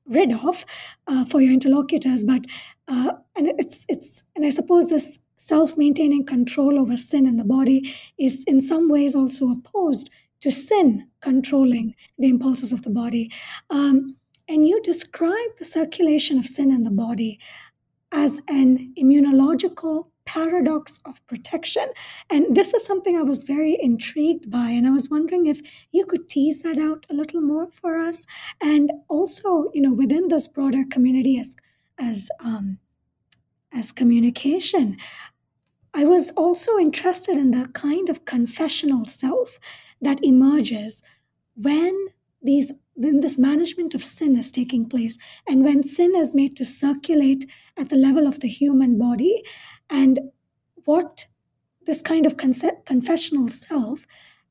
[0.08, 0.66] rid of
[1.08, 2.46] uh, for your interlocutors, but
[2.88, 7.96] uh, and it's it's and I suppose this self-maintaining control over sin in the body
[8.20, 10.10] is in some ways also opposed
[10.42, 13.32] to sin controlling the impulses of the body.
[13.70, 14.16] Um,
[14.48, 17.40] and you describe the circulation of sin in the body
[18.12, 21.88] as an immunological paradox of protection.
[22.30, 24.70] And this is something I was very intrigued by.
[24.70, 25.62] And I was wondering if
[25.92, 28.28] you could tease that out a little more for us.
[28.62, 31.56] And also, you know, within this broader community as,
[31.98, 32.80] as, um,
[33.74, 34.98] as communication,
[35.94, 39.60] I was also interested in the kind of confessional self
[40.02, 41.04] that emerges
[41.56, 42.08] when
[42.42, 45.18] these when this management of sin is taking place
[45.48, 47.46] and when sin is made to circulate
[47.78, 49.42] at the level of the human body
[49.90, 50.20] and
[50.84, 51.28] what
[51.86, 54.06] this kind of confessional self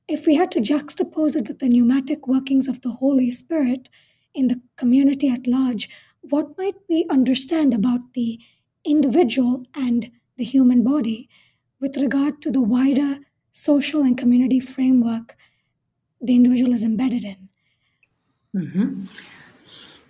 [0.08, 3.90] if we had to juxtapose it with the pneumatic workings of the holy spirit
[4.34, 5.90] in the community at large
[6.22, 8.38] what might we understand about the
[8.84, 11.28] individual and the human body
[11.80, 13.18] with regard to the wider
[13.50, 15.36] social and community framework
[16.20, 17.48] the individual is embedded in.
[18.54, 19.04] Mm-hmm.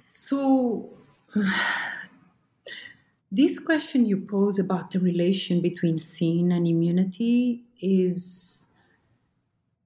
[0.07, 0.91] So,
[3.31, 8.69] this question you pose about the relation between sin and immunity is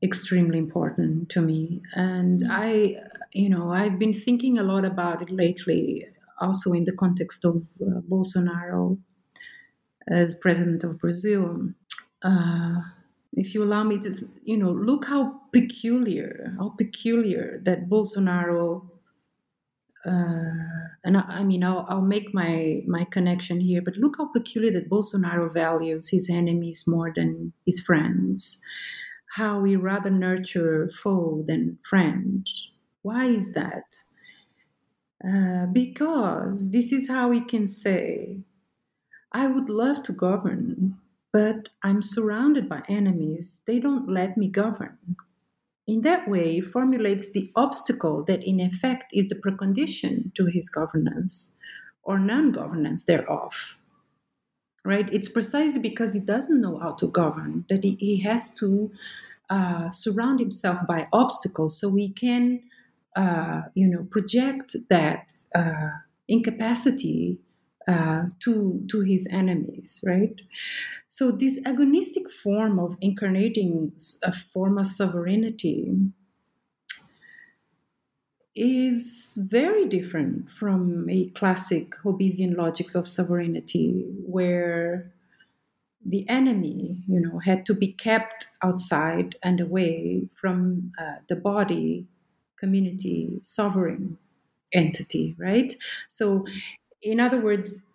[0.02, 1.82] extremely important to me.
[1.94, 3.00] And I,
[3.32, 6.06] you know, I've been thinking a lot about it lately,
[6.42, 8.98] also in the context of uh, Bolsonaro
[10.08, 11.68] as president of Brazil.
[12.22, 12.80] Uh,
[13.34, 14.12] if you allow me to,
[14.44, 18.88] you know, look how peculiar, how peculiar that Bolsonaro.
[20.04, 24.26] Uh, and I, I mean, I'll, I'll, make my my connection here, but look how
[24.26, 28.60] peculiar that Bolsonaro values his enemies more than his friends.
[29.36, 32.46] How we rather nurture foe than friend.
[33.02, 33.84] Why is that?
[35.24, 38.42] Uh, because this is how we can say,
[39.32, 40.98] "I would love to govern,
[41.32, 43.62] but I'm surrounded by enemies.
[43.66, 44.98] They don't let me govern.
[45.86, 51.56] In that way, formulates the obstacle that in effect is the precondition to his governance
[52.04, 53.78] or non governance thereof.
[54.84, 55.08] Right?
[55.12, 58.90] It's precisely because he doesn't know how to govern that he, he has to
[59.50, 62.62] uh, surround himself by obstacles so he can,
[63.16, 65.90] uh, you know, project that uh,
[66.28, 67.38] incapacity
[67.88, 70.40] uh, to to his enemies, right?
[71.08, 73.92] So this agonistic form of incarnating
[74.24, 76.12] a form of sovereignty
[78.54, 85.10] is very different from a classic Hobbesian logics of sovereignty, where
[86.04, 92.08] the enemy, you know, had to be kept outside and away from uh, the body,
[92.62, 94.18] community, sovereign
[94.72, 95.72] entity, right?
[96.08, 96.46] So,
[97.02, 97.86] in other words,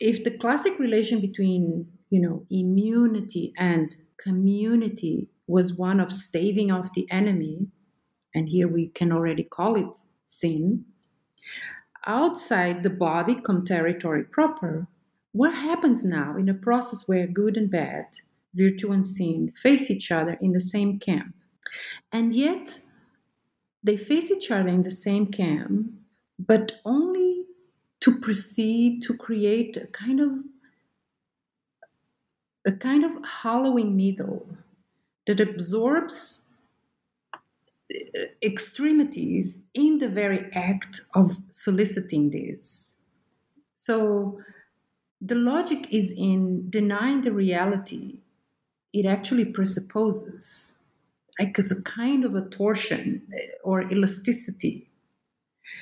[0.00, 6.94] if the classic relation between, you know, immunity and community was one of staving off
[6.94, 7.66] the enemy,
[8.34, 10.86] and here we can already call it sin,
[12.06, 14.86] outside the body come territory proper.
[15.32, 18.06] What happens now in a process where good and bad,
[18.54, 21.34] virtue and sin, face each other in the same camp?
[22.10, 22.80] And yet,
[23.82, 25.90] they face each other in the same camp,
[26.38, 27.46] but only
[28.00, 30.30] to proceed to create a kind of
[32.64, 34.46] a kind of hollowing middle
[35.26, 36.46] that absorbs
[37.34, 37.38] uh,
[38.40, 43.02] extremities in the very act of soliciting this.
[43.74, 44.40] So
[45.20, 48.18] the logic is in denying the reality
[48.92, 50.76] it actually presupposes,
[51.38, 54.88] like as a kind of a torsion eh, or elasticity.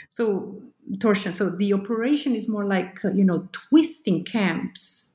[0.08, 0.62] So
[0.98, 1.32] torsion.
[1.32, 5.12] So the operation is more like uh, you know twisting camps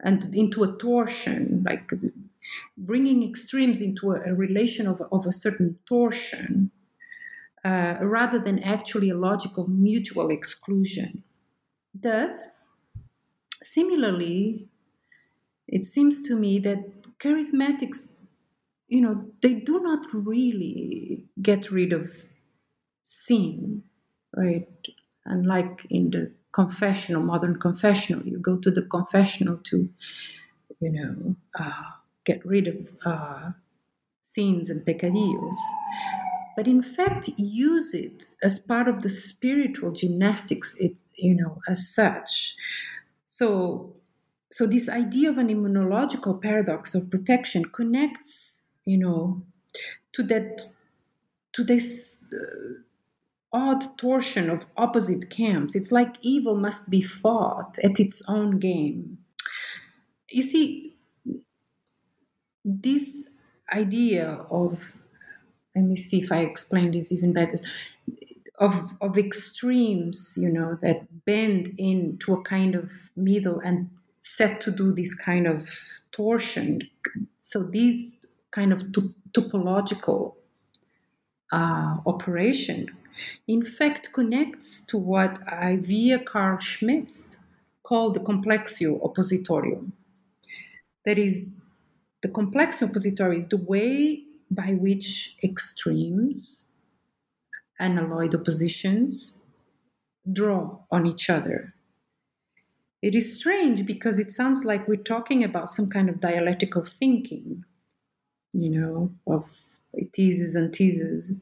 [0.00, 1.90] and into a torsion, like
[2.76, 6.70] bringing extremes into a, a relation of, of, a certain torsion
[7.64, 11.22] uh, rather than actually a logic of mutual exclusion.
[11.94, 12.60] Thus,
[13.62, 14.68] similarly,
[15.66, 18.12] it seems to me that charismatics,
[18.88, 22.10] you know, they do not really get rid of
[23.02, 23.82] sin,
[24.36, 24.68] right?
[25.24, 29.88] Unlike in the confessional, modern confessional, you go to the confessional to,
[30.80, 31.82] you know, uh,
[32.24, 33.50] get rid of uh,
[34.22, 35.58] sins and peccadillos,
[36.56, 41.88] but in fact use it as part of the spiritual gymnastics, it, you know, as
[41.88, 42.56] such.
[43.28, 43.94] So,
[44.50, 49.42] so this idea of an immunological paradox of protection connects, you know,
[50.12, 50.62] to that,
[51.52, 52.24] to this.
[52.32, 52.82] Uh,
[53.52, 55.74] odd torsion of opposite camps.
[55.74, 59.18] It's like evil must be fought at its own game.
[60.28, 60.96] You see,
[62.64, 63.30] this
[63.72, 64.96] idea of
[65.74, 67.58] let me see if I explain this even better
[68.58, 74.70] of of extremes, you know, that bend into a kind of middle and set to
[74.70, 75.70] do this kind of
[76.10, 76.80] torsion.
[77.38, 78.20] So these
[78.56, 78.80] kind of
[79.36, 80.34] topological
[81.52, 82.88] uh, operation,
[83.46, 87.08] in fact, connects to what I via Carl Schmitt
[87.82, 89.92] called the complexio oppositorium.
[91.04, 91.60] That is
[92.22, 96.68] the complex oppositorium is the way by which extremes,
[97.78, 99.42] unalloyed oppositions,
[100.32, 101.74] draw on each other.
[103.02, 107.64] It is strange because it sounds like we're talking about some kind of dialectical thinking,
[108.56, 109.50] you know, of
[110.14, 111.40] theses and theses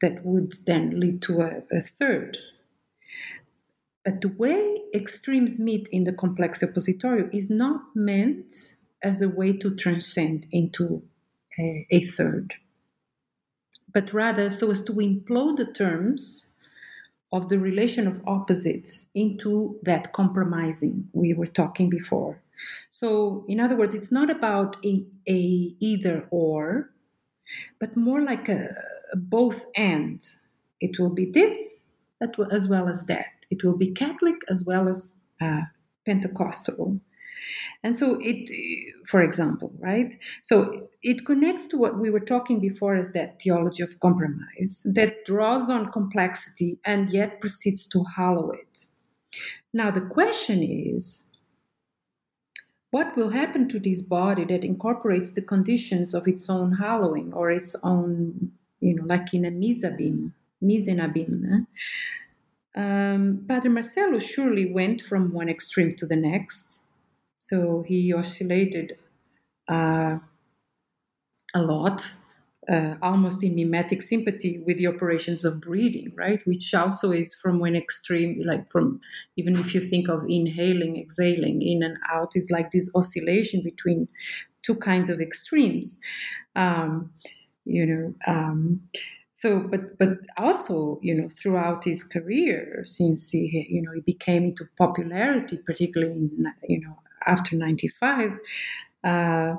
[0.00, 2.38] that would then lead to a, a third.
[4.04, 8.52] But the way extremes meet in the complex oppositorio is not meant
[9.02, 11.02] as a way to transcend into
[11.58, 12.54] a, a third,
[13.92, 16.54] but rather so as to implode the terms
[17.32, 22.42] of the relation of opposites into that compromising we were talking before.
[22.88, 26.90] So, in other words, it's not about a, a either or,
[27.78, 28.74] but more like a,
[29.12, 30.20] a both and.
[30.80, 31.82] It will be this
[32.50, 33.26] as well as that.
[33.50, 35.62] It will be Catholic as well as uh,
[36.06, 37.00] Pentecostal.
[37.82, 38.48] And so it,
[39.06, 40.16] for example, right?
[40.42, 45.24] So it connects to what we were talking before as that theology of compromise that
[45.24, 48.84] draws on complexity and yet proceeds to hollow it.
[49.72, 51.26] Now, the question is
[52.92, 57.50] what will happen to this body that incorporates the conditions of its own hollowing or
[57.50, 60.30] its own, you know, like in a misabim,
[60.60, 61.66] mise en abyme?
[62.76, 62.80] Eh?
[62.80, 66.88] Um, Padre Marcelo surely went from one extreme to the next
[67.42, 68.96] so he oscillated
[69.68, 70.16] uh,
[71.54, 72.06] a lot,
[72.70, 76.40] uh, almost in mimetic sympathy with the operations of breathing, right?
[76.46, 79.00] Which also is from one extreme, like from
[79.36, 84.08] even if you think of inhaling, exhaling, in and out, is like this oscillation between
[84.62, 86.00] two kinds of extremes.
[86.54, 87.12] Um,
[87.64, 88.80] you know, um,
[89.30, 94.44] so but but also you know throughout his career since he you know he became
[94.44, 98.38] into popularity particularly in you know after 95
[99.04, 99.54] uh,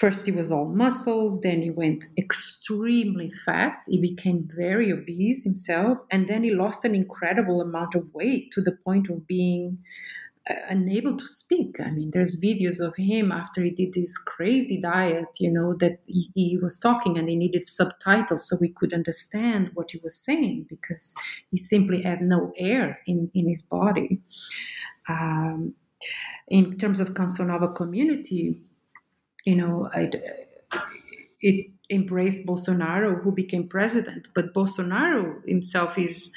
[0.00, 5.98] first he was all muscles then he went extremely fat he became very obese himself
[6.10, 9.78] and then he lost an incredible amount of weight to the point of being
[10.48, 11.76] uh, unable to speak.
[11.80, 16.00] I mean, there's videos of him after he did this crazy diet, you know, that
[16.06, 20.16] he, he, was talking and he needed subtitles so we could understand what he was
[20.16, 21.14] saying because
[21.50, 24.22] he simply had no air in, in his body.
[25.10, 25.74] Um,
[26.48, 28.62] in terms of Canção Nova community,
[29.44, 30.10] you know, I,
[31.40, 36.30] it embraced Bolsonaro, who became president, but Bolsonaro himself is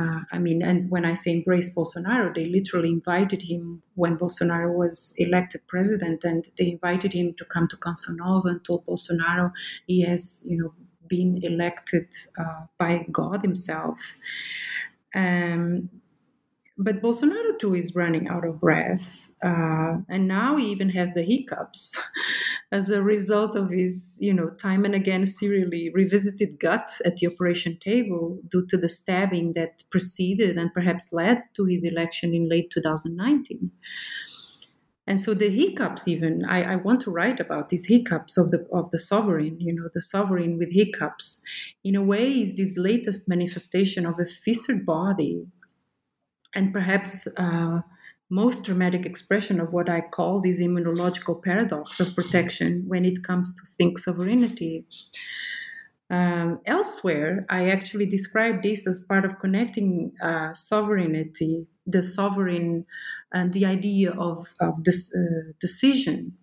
[0.00, 4.72] uh, I mean, and when I say embrace Bolsonaro, they literally invited him when Bolsonaro
[4.72, 9.52] was elected president, and they invited him to come to Canção Nova and told Bolsonaro
[9.86, 10.72] he has, you know,
[11.06, 12.06] been elected
[12.38, 14.14] uh, by God Himself.
[15.14, 15.90] Um,
[16.82, 21.22] but Bolsonaro too is running out of breath, uh, and now he even has the
[21.22, 22.00] hiccups
[22.72, 27.26] as a result of his, you know, time and again serially revisited gut at the
[27.26, 32.48] operation table due to the stabbing that preceded and perhaps led to his election in
[32.48, 33.70] late 2019.
[35.06, 38.66] And so the hiccups, even I, I want to write about these hiccups of the
[38.72, 39.60] of the sovereign.
[39.60, 41.42] You know, the sovereign with hiccups,
[41.84, 45.46] in a way, is this latest manifestation of a fissured body
[46.54, 47.80] and perhaps uh,
[48.30, 53.54] most dramatic expression of what I call this immunological paradox of protection when it comes
[53.56, 54.86] to think sovereignty.
[56.08, 62.86] Um, elsewhere, I actually describe this as part of connecting uh, sovereignty, the sovereign,
[63.32, 66.34] and the idea of, of this uh, decision.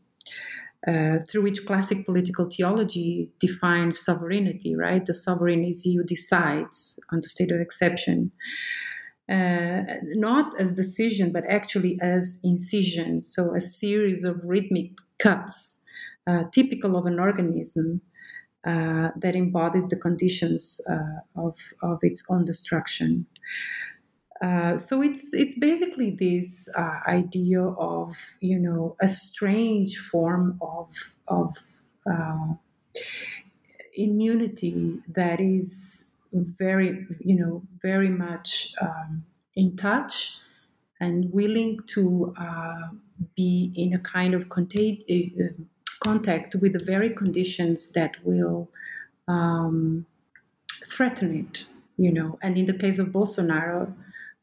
[0.88, 5.06] Uh, through which classic political theology defines sovereignty, right?
[5.06, 8.32] The sovereign is he who decides on the state of exception
[9.30, 13.24] uh, not as decision, but actually as incision.
[13.24, 15.84] So a series of rhythmic cuts,
[16.26, 18.02] uh, typical of an organism
[18.66, 23.26] uh, that embodies the conditions uh, of, of its own destruction.
[24.42, 30.90] Uh, so it's it's basically this uh, idea of you know a strange form of
[31.28, 31.56] of
[33.96, 39.26] immunity that is very, you know, very much um,
[39.56, 40.40] in touch
[41.00, 42.90] and willing to uh,
[43.36, 45.54] be in a kind of contag- uh,
[46.04, 48.70] contact with the very conditions that will
[49.28, 50.06] um,
[50.72, 51.66] threaten it,
[51.98, 52.38] you know.
[52.42, 53.94] And in the case of Bolsonaro,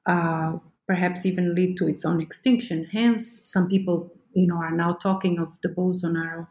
[0.07, 2.85] uh, perhaps even lead to its own extinction.
[2.87, 6.47] Hence, some people you know, are now talking of the Bolsonaro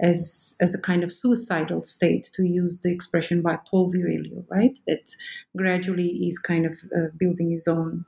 [0.00, 4.78] as as a kind of suicidal state, to use the expression by Paul Virilio, right?
[4.86, 5.14] That
[5.56, 8.04] gradually is kind of uh, building his own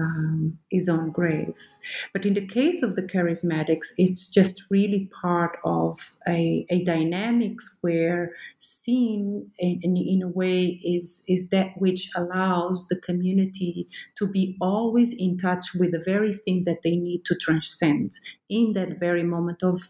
[0.00, 1.54] um, his own grave.
[2.12, 7.78] But in the case of the charismatics, it's just really part of a, a dynamics
[7.80, 14.56] where sin, in, in, a way, is, is that which allows the community to be
[14.60, 18.12] always in touch with the very thing that they need to transcend
[18.48, 19.82] in that very moment of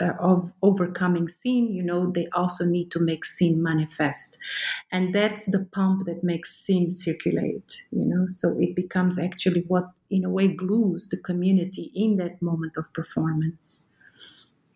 [0.00, 4.38] uh, of overcoming sin, you know, they also need to make sin manifest.
[4.92, 8.26] And that's the pump that makes sin circulate, you know.
[8.28, 12.92] So it becomes actually what, in a way, glues the community in that moment of
[12.92, 13.86] performance.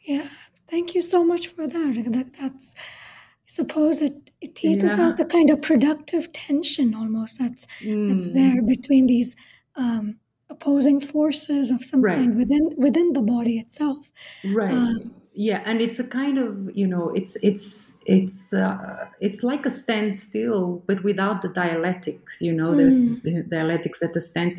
[0.01, 0.29] Yeah,
[0.69, 2.05] thank you so much for that.
[2.09, 5.07] that that's, I suppose it, it teases yeah.
[5.09, 8.09] out the kind of productive tension almost that's mm.
[8.09, 9.37] that's there between these
[9.77, 10.17] um,
[10.53, 12.17] opposing forces of some right.
[12.17, 14.11] kind within within the body itself
[14.45, 14.95] right uh,
[15.35, 19.71] yeah and it's a kind of you know it's it's it's uh, it's like a
[19.71, 22.77] standstill but without the dialectics you know mm.
[22.79, 24.55] there's the dialectics at the stand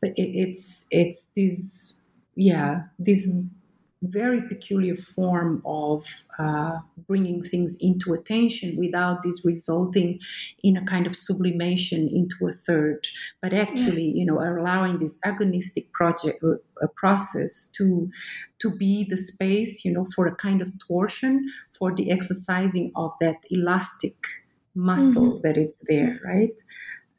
[0.00, 1.98] but it, it's it's these
[2.36, 3.28] yeah this
[4.02, 10.18] very peculiar form of uh, bringing things into attention without this resulting
[10.62, 13.06] in a kind of sublimation into a third,
[13.40, 18.10] but actually, you know, allowing this agonistic project uh, process to
[18.58, 23.12] to be the space, you know, for a kind of torsion for the exercising of
[23.20, 24.16] that elastic
[24.74, 25.42] muscle mm-hmm.
[25.42, 26.50] that it's there, right?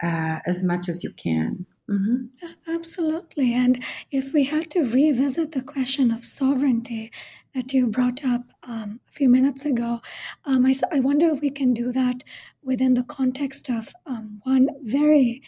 [0.02, 1.66] Uh, as much as you can.
[1.90, 2.28] Mm-hmm.
[2.74, 3.54] Absolutely.
[3.54, 7.12] And if we had to revisit the question of sovereignty
[7.54, 10.02] that you brought up um, a few minutes ago,
[10.46, 12.24] um, I, I wonder if we can do that
[12.64, 15.42] within the context of um, one very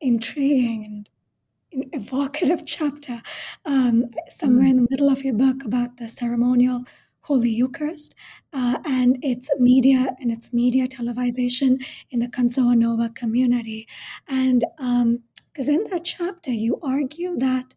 [0.00, 0.84] intriguing
[1.72, 3.22] and evocative chapter
[3.64, 6.84] um, somewhere in the middle of your book about the ceremonial
[7.22, 8.14] Holy Eucharist
[8.52, 11.78] uh, and its media and its media televisation
[12.10, 13.86] in the Canção Nova community.
[14.28, 14.64] And
[15.52, 17.74] because in that chapter, you argue that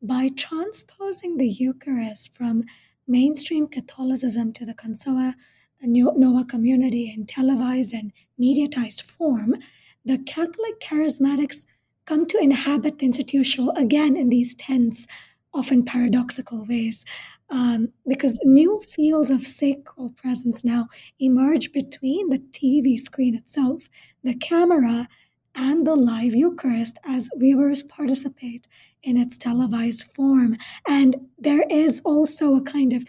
[0.00, 2.64] by transposing the Eucharist from
[3.06, 5.34] mainstream Catholicism to the Canção
[5.82, 9.56] Nova community in televised and mediatized form,
[10.04, 11.66] the Catholic charismatics
[12.06, 15.06] come to inhabit the institutional again in these tense,
[15.52, 17.04] often paradoxical ways.
[17.50, 20.86] Um, because new fields of sacral presence now
[21.18, 23.88] emerge between the TV screen itself,
[24.22, 25.08] the camera,
[25.54, 28.66] and the live Eucharist as viewers participate
[29.02, 30.56] in its televised form.
[30.88, 33.04] And there is also a kind of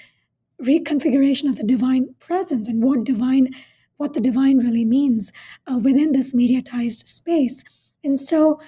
[0.62, 3.50] reconfiguration of the divine presence and what divine
[3.98, 5.32] what the divine really means
[5.72, 7.64] uh, within this mediatized space.
[8.04, 8.60] And so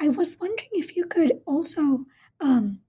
[0.00, 2.04] I was wondering if you could also
[2.40, 2.80] um,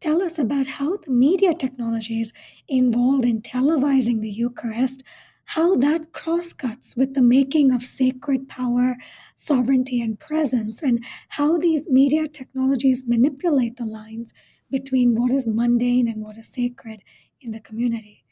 [0.00, 2.32] tell us about how the media technologies
[2.66, 5.02] involved in televising the Eucharist,
[5.46, 8.96] how that crosscuts with the making of sacred power,
[9.36, 14.32] sovereignty, and presence, and how these media technologies manipulate the lines
[14.70, 17.02] between what is mundane and what is sacred
[17.40, 18.24] in the community.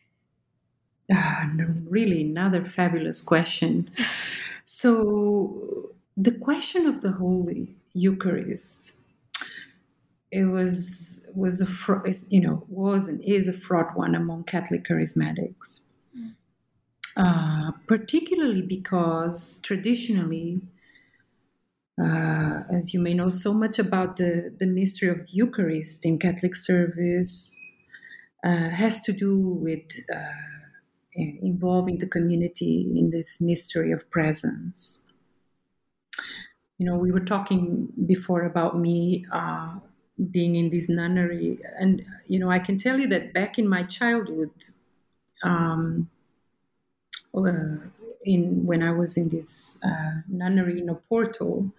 [1.13, 1.51] Ah,
[1.89, 3.91] really, another fabulous question.
[4.65, 8.97] So, the question of the Holy Eucharist,
[10.31, 15.83] it was was a you know was and is a fraught one among Catholic charismatics.
[17.17, 20.63] Uh, particularly because traditionally.
[22.01, 26.19] Uh, as you may know so much about the, the mystery of the Eucharist in
[26.19, 27.59] Catholic service,
[28.45, 29.85] uh, has to do with
[30.15, 30.33] uh,
[31.15, 35.05] involving the community in this mystery of presence.
[36.79, 39.79] You know, we were talking before about me uh,
[40.31, 43.85] being in this nunnery, and you know, I can tell you that back in my
[43.85, 44.51] childhood,
[45.45, 46.11] um,
[48.25, 51.73] in when I was in this uh, nunnery in Oporto,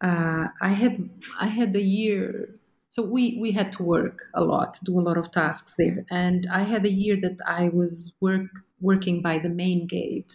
[0.00, 1.08] uh, I had
[1.40, 2.54] I had a year
[2.94, 6.06] so we we had to work a lot do a lot of tasks there.
[6.10, 8.50] And i had a year that i was work
[8.80, 10.32] working by the main gate.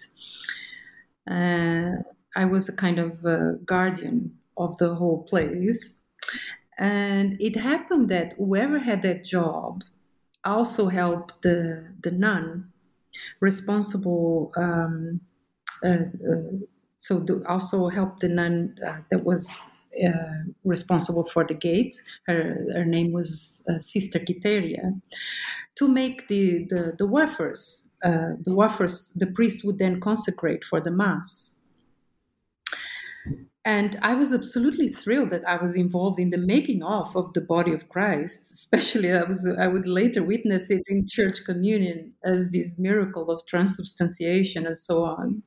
[1.30, 1.92] Uh,
[2.36, 5.96] i was a kind of a guardian of the whole place.
[6.78, 9.84] And it happened that whoever had that job
[10.44, 12.69] also helped the the nun
[13.40, 15.22] responsible um,
[15.84, 16.66] uh, uh,
[16.98, 19.58] so also helped the nun uh, that was
[20.06, 21.96] uh, responsible for the gate.
[22.28, 24.94] Her, her name was uh, Sister Quiteria.
[25.76, 30.82] To make the, the, the wafers, uh, the wafers the priest would then consecrate for
[30.82, 31.59] the Mass.
[33.66, 37.42] And I was absolutely thrilled that I was involved in the making of of the
[37.42, 38.44] body of Christ.
[38.44, 43.46] Especially, I was I would later witness it in church communion as this miracle of
[43.46, 45.44] transubstantiation and so on.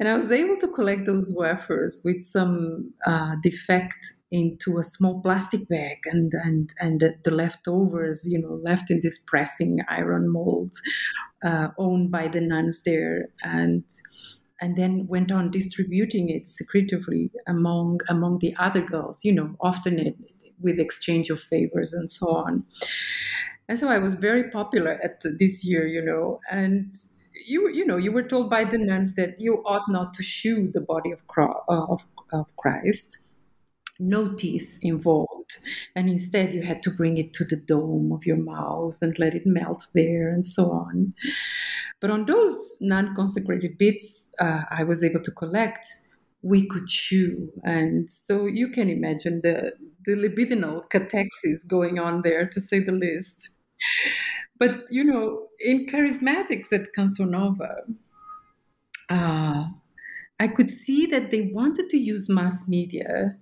[0.00, 3.98] And I was able to collect those wafers with some uh, defect
[4.30, 9.18] into a small plastic bag and, and, and the leftovers, you know, left in this
[9.18, 10.72] pressing iron mold
[11.42, 13.30] uh, owned by the nuns there.
[13.42, 13.84] And
[14.60, 19.98] and then went on distributing it secretively among among the other girls, you know, often
[19.98, 20.16] it,
[20.60, 22.64] with exchange of favors and so on.
[23.68, 26.90] And so I was very popular at this year, you know, and
[27.46, 30.68] you you know you were told by the nuns that you ought not to chew
[30.72, 31.20] the body of,
[31.68, 33.18] of, of Christ
[33.98, 35.58] no teeth involved
[35.96, 39.34] and instead you had to bring it to the dome of your mouth and let
[39.34, 41.14] it melt there and so on.
[42.00, 45.86] But on those non-consecrated bits uh, i was able to collect
[46.42, 47.52] we could chew.
[47.64, 49.72] And so you can imagine the
[50.04, 53.60] the libidinal catechesis going on there to say the least.
[54.58, 57.82] But you know, in charismatics at Canção Nova,
[59.10, 59.64] uh,
[60.40, 63.36] I could see that they wanted to use mass media,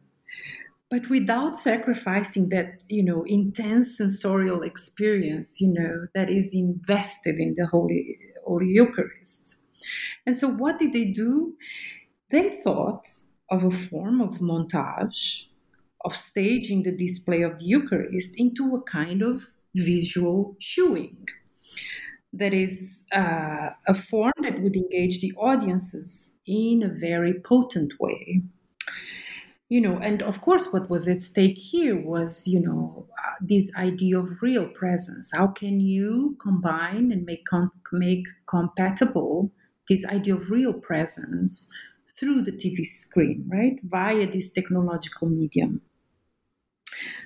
[0.89, 7.55] but without sacrificing that, you know, intense sensorial experience, you know, that is invested in
[7.57, 9.57] the Holy, Holy Eucharist.
[10.25, 11.57] And so, what did they do?
[12.31, 13.07] They thought
[13.51, 15.47] of a form of montage,
[16.05, 21.29] of staging the display of the Eucharist into a kind of visual chewing.
[22.33, 28.43] That is uh, a form that would engage the audiences in a very potent way.
[29.69, 33.73] You know, and of course, what was at stake here was, you know, uh, this
[33.77, 35.33] idea of real presence.
[35.35, 39.51] How can you combine and make com- make compatible
[39.89, 41.73] this idea of real presence
[42.09, 45.83] through the TV screen, right, via this technological medium?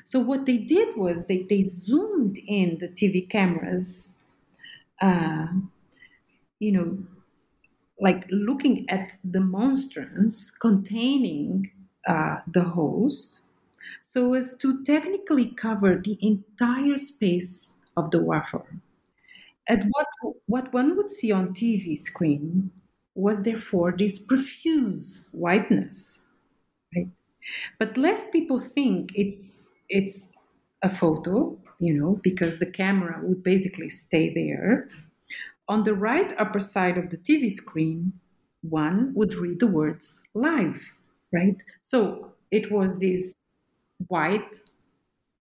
[0.04, 4.18] So what they did was they, they zoomed in the TV cameras
[5.00, 5.48] uh,
[6.58, 6.98] you know,
[8.00, 11.70] like looking at the monstrance containing
[12.10, 13.42] uh, the host
[14.02, 18.64] so as to technically cover the entire space of the wafer.
[19.68, 20.06] And what,
[20.46, 22.72] what one would see on TV screen
[23.14, 26.26] was therefore this profuse whiteness,
[26.96, 27.08] right?
[27.78, 30.38] But lest people think it's it's
[30.82, 34.88] a photo, you know, because the camera would basically stay there.
[35.68, 38.20] On the right upper side of the TV screen,
[38.62, 40.94] one would read the words live,
[41.32, 41.62] right?
[41.82, 43.34] So it was this
[44.08, 44.54] white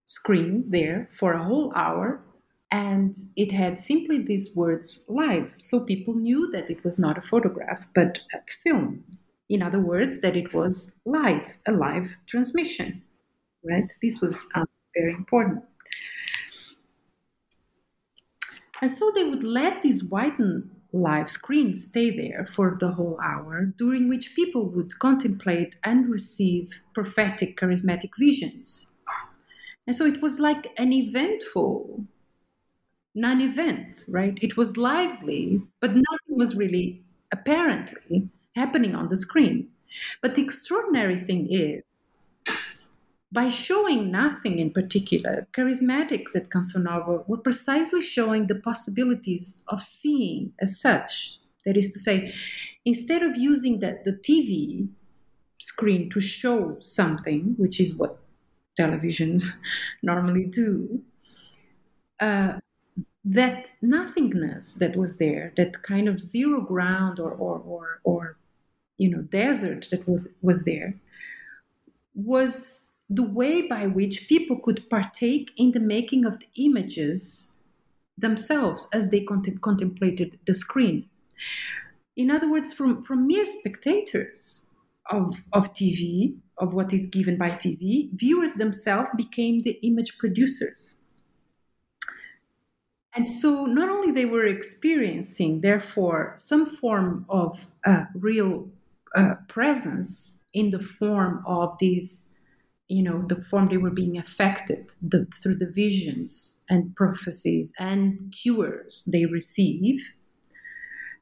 [0.05, 2.21] screen there for a whole hour
[2.71, 7.21] and it had simply these words live so people knew that it was not a
[7.21, 9.03] photograph but a film.
[9.49, 13.03] In other words that it was live a live transmission
[13.63, 13.91] right?
[14.01, 14.65] This was um,
[14.95, 15.63] very important.
[18.81, 23.65] And so they would let this whitened live screen stay there for the whole hour
[23.77, 28.91] during which people would contemplate and receive prophetic charismatic visions
[29.87, 32.05] and so it was like an eventful
[33.15, 34.37] non event, right?
[34.41, 39.69] It was lively, but nothing was really apparently happening on the screen.
[40.21, 42.08] But the extraordinary thing is,
[43.31, 50.53] by showing nothing in particular, charismatics at Canção were precisely showing the possibilities of seeing
[50.59, 51.39] as such.
[51.65, 52.33] That is to say,
[52.85, 54.89] instead of using the, the TV
[55.59, 58.17] screen to show something, which is what
[58.79, 59.57] televisions
[60.03, 61.03] normally do,
[62.19, 62.59] uh,
[63.23, 68.37] that nothingness that was there, that kind of zero ground or, or, or, or
[68.97, 70.95] you know, desert that was, was there,
[72.15, 77.51] was the way by which people could partake in the making of the images
[78.17, 81.09] themselves as they contem- contemplated the screen.
[82.15, 84.69] In other words, from, from mere spectators
[85.09, 90.97] of, of TV, of what is given by TV, viewers themselves became the image producers.
[93.15, 98.69] And so not only they were experiencing, therefore, some form of uh, real
[99.15, 102.35] uh, presence in the form of these,
[102.89, 108.33] you know, the form they were being affected the, through the visions and prophecies and
[108.33, 110.13] cures they receive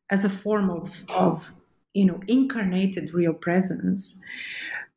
[0.10, 1.52] as a form of, of
[1.94, 4.22] you know, incarnated real presence,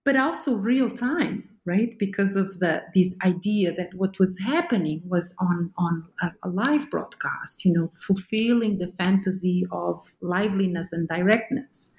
[0.04, 1.98] but also real time right?
[1.98, 6.90] Because of the this idea that what was happening was on on a, a live
[6.90, 11.94] broadcast, you know, fulfilling the fantasy of liveliness and directness.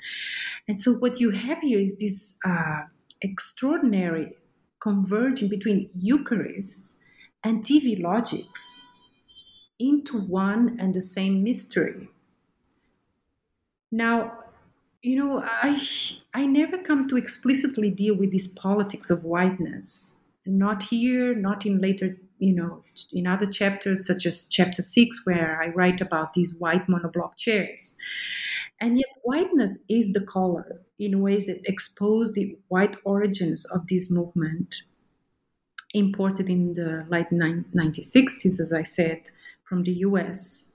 [0.68, 2.82] And so what you have here is this uh,
[3.22, 4.36] extraordinary
[4.82, 6.98] converging between Eucharist
[7.44, 8.82] and TV logics
[9.80, 12.10] into one and the same mystery.
[13.92, 14.46] Now,
[15.02, 15.82] you know, I
[16.34, 20.18] I never come to explicitly deal with this politics of whiteness.
[20.46, 25.62] Not here, not in later, you know, in other chapters such as chapter six, where
[25.62, 27.96] I write about these white monoblock chairs.
[28.82, 34.12] And yet, whiteness is the color in ways that expose the white origins of this
[34.12, 34.76] movement,
[35.94, 39.22] imported in the late 1960s, as I said,
[39.64, 40.72] from the US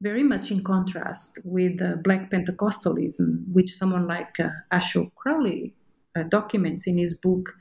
[0.00, 5.74] very much in contrast with uh, Black Pentecostalism, which someone like uh, Ashon Crawley
[6.16, 7.56] uh, documents in his book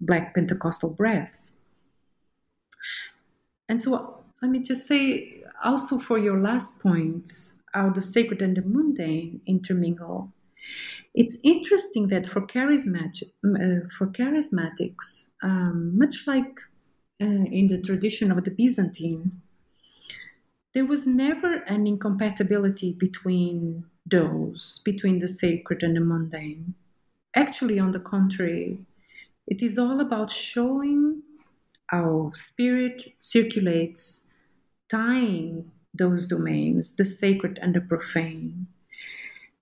[0.00, 1.52] Black Pentecostal Breath.
[3.68, 8.56] And so let me just say also for your last points, how the sacred and
[8.56, 10.32] the mundane intermingle.
[11.14, 16.60] It's interesting that for, uh, for charismatics, um, much like
[17.20, 19.42] uh, in the tradition of the Byzantine,
[20.74, 26.74] there was never an incompatibility between those, between the sacred and the mundane.
[27.36, 28.78] Actually, on the contrary,
[29.46, 31.22] it is all about showing
[31.88, 34.28] how spirit circulates,
[34.88, 38.66] tying those domains, the sacred and the profane.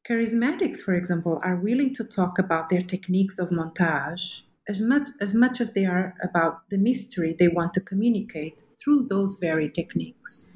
[0.09, 5.35] Charismatics, for example, are willing to talk about their techniques of montage as much as
[5.35, 10.53] much as they are about the mystery they want to communicate through those very techniques.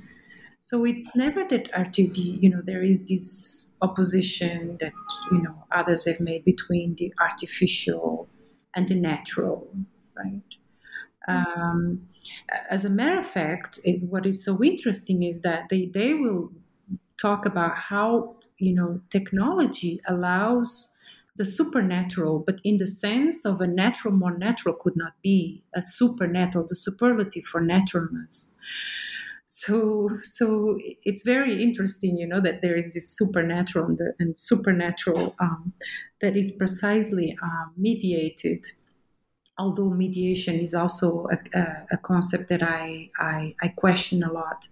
[0.60, 4.92] So it's never that RTD, you know, there is this opposition that,
[5.32, 8.28] you know, others have made between the artificial
[8.74, 9.68] and the natural,
[10.16, 10.42] right?
[11.28, 12.08] Um,
[12.70, 16.52] as a matter of fact, it, what is so interesting is that they, they will
[17.20, 20.96] talk about how, you know, technology allows
[21.36, 25.82] the supernatural, but in the sense of a natural more natural could not be, a
[25.82, 28.56] supernatural, the superlative for naturalness.
[29.46, 34.36] So so it's very interesting you know that there is this supernatural and, the, and
[34.36, 35.74] supernatural um,
[36.22, 38.64] that is precisely uh, mediated
[39.58, 44.68] although mediation is also a, a, a concept that I, I, I question a lot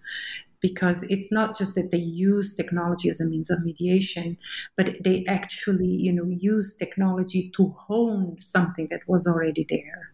[0.60, 4.36] because it's not just that they use technology as a means of mediation
[4.76, 10.12] but they actually you know use technology to hone something that was already there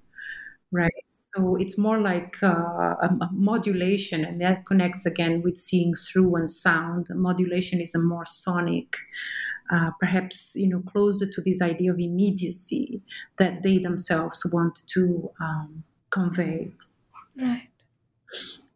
[0.72, 0.92] right?
[1.08, 2.48] So it's more like uh,
[3.00, 7.08] a, modulation and that connects again with seeing through and sound.
[7.10, 8.96] Modulation is a more sonic
[9.70, 13.02] uh, perhaps you know closer to this idea of immediacy
[13.38, 16.70] that they themselves want to um, convey
[17.40, 17.70] right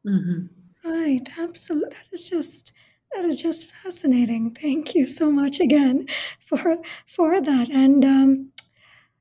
[0.07, 0.47] mm-hmm.
[0.85, 2.73] right absolutely that is just
[3.15, 6.07] that is just fascinating thank you so much again
[6.41, 8.53] for for that and um,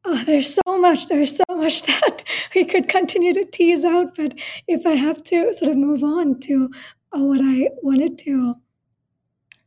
[0.04, 1.08] Oh, there's so much.
[1.08, 2.24] There's so much that
[2.56, 4.16] we could continue to tease out.
[4.16, 4.34] But
[4.68, 6.72] if I have to sort of move on to
[7.16, 8.56] uh, what I wanted to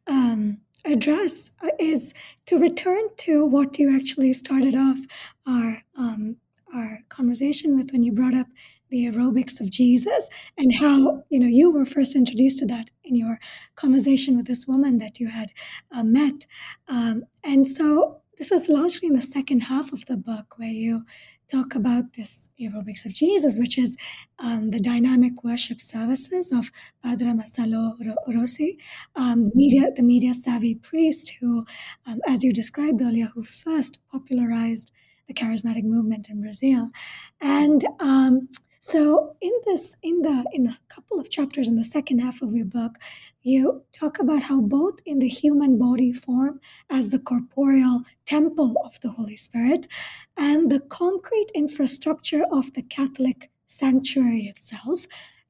[0.06, 2.15] um, address, uh, is
[2.47, 4.98] to return to what you actually started off
[5.47, 6.36] our um,
[6.74, 8.48] our conversation with when you brought up
[8.90, 10.28] the aerobics of Jesus
[10.59, 13.39] and how you know you were first introduced to that in your
[13.77, 15.52] conversation with this woman that you had
[15.93, 16.47] uh, met,
[16.89, 21.05] um, and so this is largely in the second half of the book where you
[21.50, 23.96] talk about this aerobics of Jesus, which is
[24.38, 26.70] um, the dynamic worship services of
[27.02, 27.96] Padre Marcelo
[28.32, 28.78] Rossi,
[29.16, 31.64] um, media, the media savvy priest who,
[32.06, 34.92] um, as you described earlier, who first popularized
[35.28, 36.90] the charismatic movement in Brazil.
[37.40, 38.48] And um,
[38.85, 42.52] so in this, in the in a couple of chapters in the second half of
[42.52, 42.97] your book,
[43.40, 49.01] you talk about how both in the human body form as the corporeal temple of
[49.01, 49.86] the Holy Spirit
[50.36, 55.06] and the concrete infrastructure of the Catholic sanctuary itself,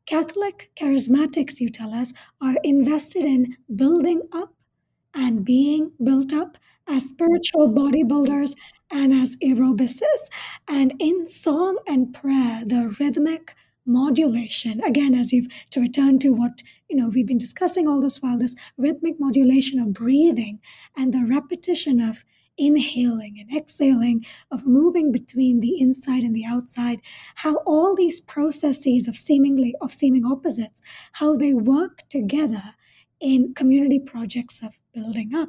[0.07, 4.55] Catholic charismatics, you tell us, are invested in building up
[5.13, 6.57] and being built up
[6.87, 8.55] as spiritual bodybuilders
[8.95, 10.31] and as aerobicists.
[10.69, 13.55] And in song and prayer, the rhythmic
[13.85, 18.23] modulation, again, as you've to return to what you know we've been discussing all this
[18.23, 20.61] while, this rhythmic modulation of breathing
[20.97, 22.25] and the repetition of
[22.57, 27.01] inhaling and exhaling, of moving between the inside and the outside,
[27.35, 30.81] how all these processes of seemingly of seeming opposites,
[31.15, 32.75] how they work together
[33.21, 35.49] in community projects of building up.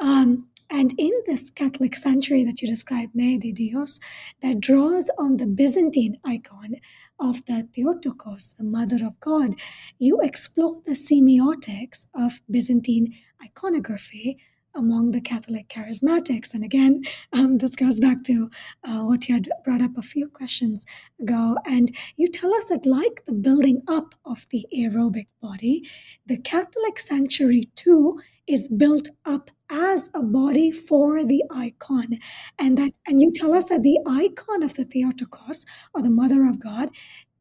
[0.00, 4.00] Um, and in this Catholic sanctuary that you described, Mãe de Deus,
[4.40, 6.76] that draws on the Byzantine icon
[7.20, 9.54] of the Theotokos, the Mother of God,
[9.98, 13.12] you explore the semiotics of Byzantine
[13.44, 14.38] iconography
[14.74, 16.54] among the Catholic charismatics.
[16.54, 18.50] And again, um, this goes back to
[18.84, 20.86] uh, what you had brought up a few questions
[21.20, 21.56] ago.
[21.66, 25.88] And you tell us that, like the building up of the aerobic body,
[26.26, 32.18] the Catholic sanctuary too is built up as a body for the icon
[32.58, 36.46] and that and you tell us that the icon of the theotokos or the mother
[36.46, 36.90] of god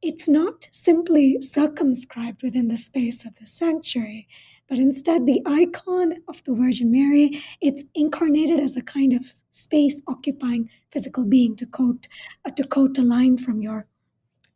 [0.02, 4.28] it's not simply circumscribed within the space of the sanctuary
[4.72, 10.02] but instead the icon of the virgin mary it's incarnated as a kind of space
[10.08, 12.08] occupying physical being to quote
[12.46, 13.86] uh, to quote a line from your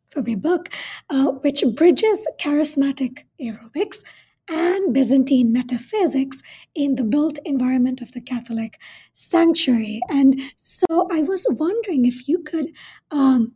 [0.08, 0.70] from your book
[1.10, 4.02] uh, which bridges charismatic aerobics
[4.48, 6.42] and Byzantine metaphysics
[6.74, 8.78] in the built environment of the Catholic
[9.14, 10.00] sanctuary.
[10.08, 12.66] And so I was wondering if you could,
[13.10, 13.52] um,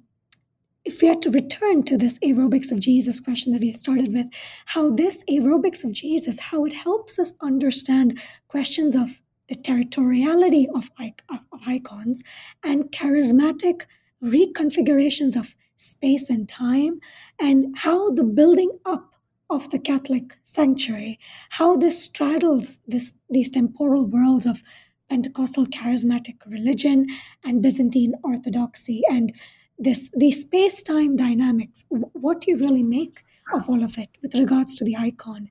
[0.85, 4.27] if we had to return to this aerobics of Jesus question that we started with,
[4.66, 10.90] how this aerobics of Jesus, how it helps us understand questions of the territoriality of,
[10.98, 12.23] of, of icons
[12.62, 13.82] and charismatic
[14.23, 17.01] reconfigurations of space and time,
[17.40, 19.15] and how the building up
[19.48, 21.19] of the Catholic sanctuary,
[21.51, 24.62] how this straddles this, these temporal worlds of
[25.09, 27.07] Pentecostal charismatic religion
[27.44, 29.35] and Byzantine orthodoxy and
[29.81, 31.85] this these space-time dynamics.
[31.89, 33.24] What do you really make
[33.55, 35.51] of all of it with regards to the icon?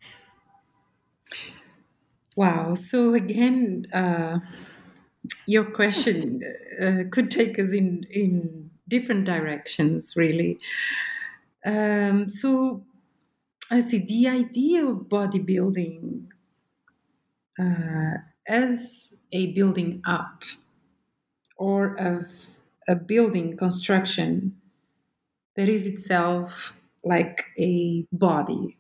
[2.36, 2.76] Wow.
[2.76, 4.40] So again, uh,
[5.46, 6.42] your question
[6.82, 10.60] uh, could take us in in different directions, really.
[11.66, 12.84] Um, so
[13.72, 16.28] I see the idea of bodybuilding
[17.60, 20.44] uh, as a building up
[21.58, 22.26] or of
[22.90, 24.58] a building construction
[25.56, 28.78] that is itself like a body.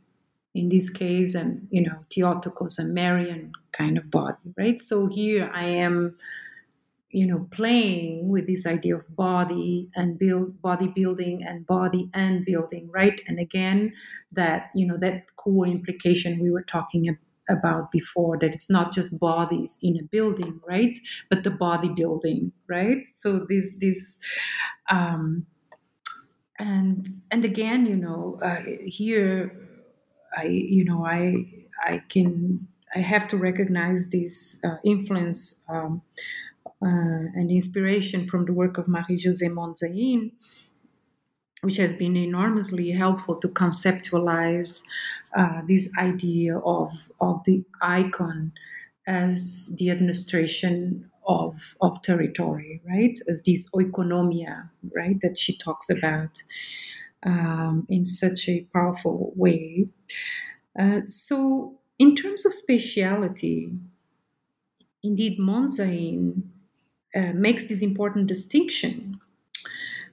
[0.56, 4.81] In this case and you know theotokos a marian kind of body right?
[4.81, 6.18] So here i am
[7.11, 12.45] you know playing with this idea of body and build body building and body and
[12.45, 13.22] building right?
[13.27, 13.94] And again
[14.34, 17.07] that you know that core implication we were talking
[17.50, 20.98] about before that it's not just bodies in a building right?
[21.30, 23.08] But the body building right?
[23.08, 24.20] So this this
[24.90, 25.46] um
[26.60, 29.56] and and again you know uh, here
[30.36, 31.46] i you know i
[31.86, 36.02] i can i have to recognize this uh, influence um,
[36.82, 40.32] uh, and inspiration from the work of Marie-José Mondzain,
[41.61, 44.84] which has been enormously helpful to conceptualize
[45.38, 48.52] uh, this idea of, of the icon
[49.07, 53.18] as the administration of, of territory, right?
[53.27, 56.41] As this oikonomia, right, that she talks about
[57.23, 59.88] um, in such a powerful way.
[60.80, 63.77] Uh, so, in terms of spatiality,
[65.03, 66.44] indeed, Mondzain
[67.15, 69.19] uh, makes this important distinction,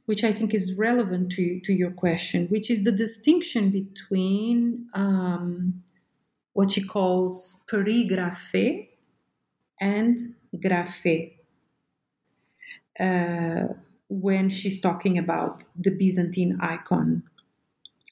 [0.07, 5.83] which I think is relevant to, to your question, which is the distinction between um,
[6.53, 8.89] what she calls perigraphe
[9.81, 10.16] and
[10.57, 11.33] graphe.
[12.99, 13.74] Uh,
[14.09, 17.24] when she's talking about the Byzantine icon,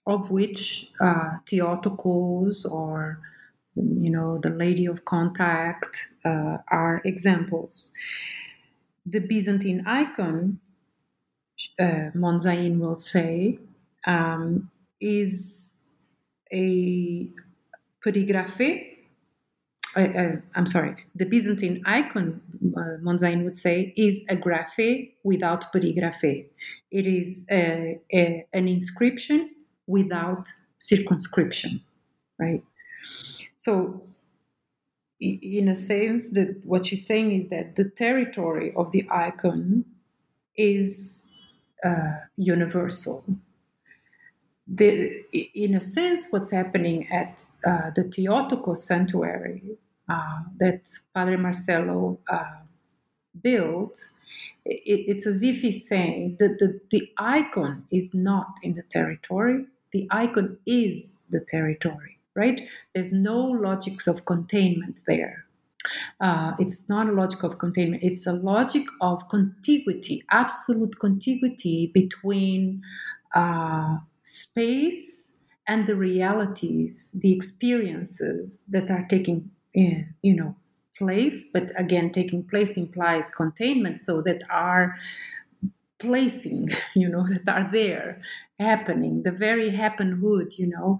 [0.06, 3.20] of which uh, Theotokos or
[3.76, 7.92] you know the Lady of Contact uh, are examples
[9.06, 10.60] the Byzantine icon,
[11.78, 13.58] uh, Mondzain will say,
[14.06, 14.70] um,
[15.00, 15.84] is
[16.52, 17.28] a
[18.04, 18.90] perigraphe.
[19.96, 22.40] Uh, uh, I'm sorry, the Byzantine icon,
[22.76, 26.46] uh, Mondzain would say, is a graphe without perigraphe.
[26.90, 29.50] It is a, a, an inscription
[29.86, 31.80] without circumscription,
[32.38, 32.64] right?
[33.54, 34.02] So
[35.20, 39.84] in a sense that what she's saying is that the territory of the icon
[40.56, 41.28] is
[41.84, 43.24] uh, universal.
[44.66, 45.22] The,
[45.54, 49.62] in a sense, what's happening at uh, the Theotokos sanctuary
[50.08, 52.44] uh, that Padre Marcelo uh,
[53.42, 54.10] built,
[54.64, 59.66] it, it's as if he's saying that the, the icon is not in the territory,
[59.92, 62.68] the icon is the territory right?
[62.94, 65.43] There's no logics of containment there.
[66.20, 72.82] Uh, it's not a logic of containment, it's a logic of contiguity, absolute contiguity between
[73.34, 80.54] uh, space and the realities, the experiences that are taking, in, you know,
[80.98, 81.50] place.
[81.52, 84.96] But again, taking place implies containment, so that are
[85.98, 88.20] placing, you know, that are there,
[88.60, 90.98] happening, the very happenhood, you know,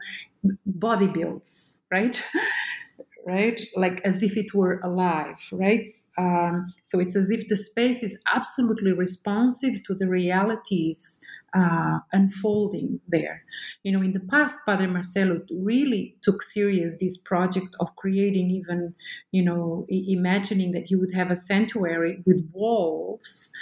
[0.67, 2.23] body builds, right?
[3.27, 3.61] right?
[3.75, 5.89] Like as if it were alive, right?
[6.19, 11.21] Um, so it's as if the space is absolutely responsive to the realities
[11.55, 13.45] uh, unfolding there.
[13.85, 18.95] You know, in the past, Padre Marcelo really took serious this project of creating even,
[19.31, 23.53] you know, imagining that you would have a sanctuary with walls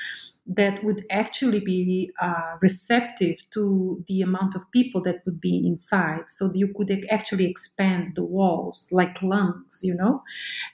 [0.45, 6.25] that would actually be uh, receptive to the amount of people that would be inside.
[6.29, 10.23] So you could actually expand the walls like lungs, you know?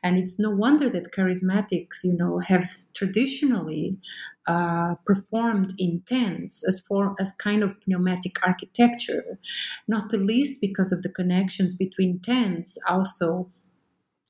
[0.03, 3.99] And it's no wonder that charismatics, you know, have traditionally
[4.49, 9.39] uh, performed in tents as for as kind of pneumatic architecture,
[9.87, 13.51] not the least because of the connections between tents also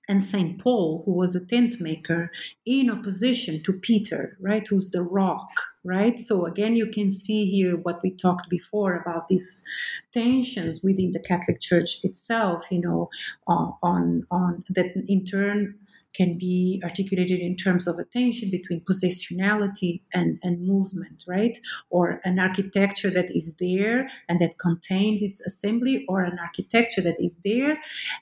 [0.08, 0.58] and St.
[0.58, 2.32] Paul, who was a tent maker,
[2.64, 5.50] in opposition to Peter, right, who's the rock,
[5.84, 6.18] right?
[6.18, 9.62] So again, you can see here what we talked before about these
[10.12, 13.10] tensions within the Catholic Church itself, you know,
[13.46, 15.78] uh, on on that in turn
[16.14, 21.58] can be articulated in terms of a tension between possessionality and, and movement, right?
[21.90, 27.22] Or an architecture that is there and that contains its assembly, or an architecture that
[27.22, 27.78] is there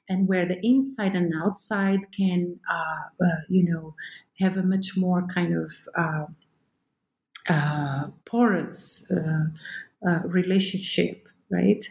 [0.08, 3.94] and where the inside and outside can, uh, uh, you know,
[4.40, 6.26] have a much more kind of uh,
[7.48, 9.46] uh porous uh,
[10.06, 11.84] uh, relationship, right?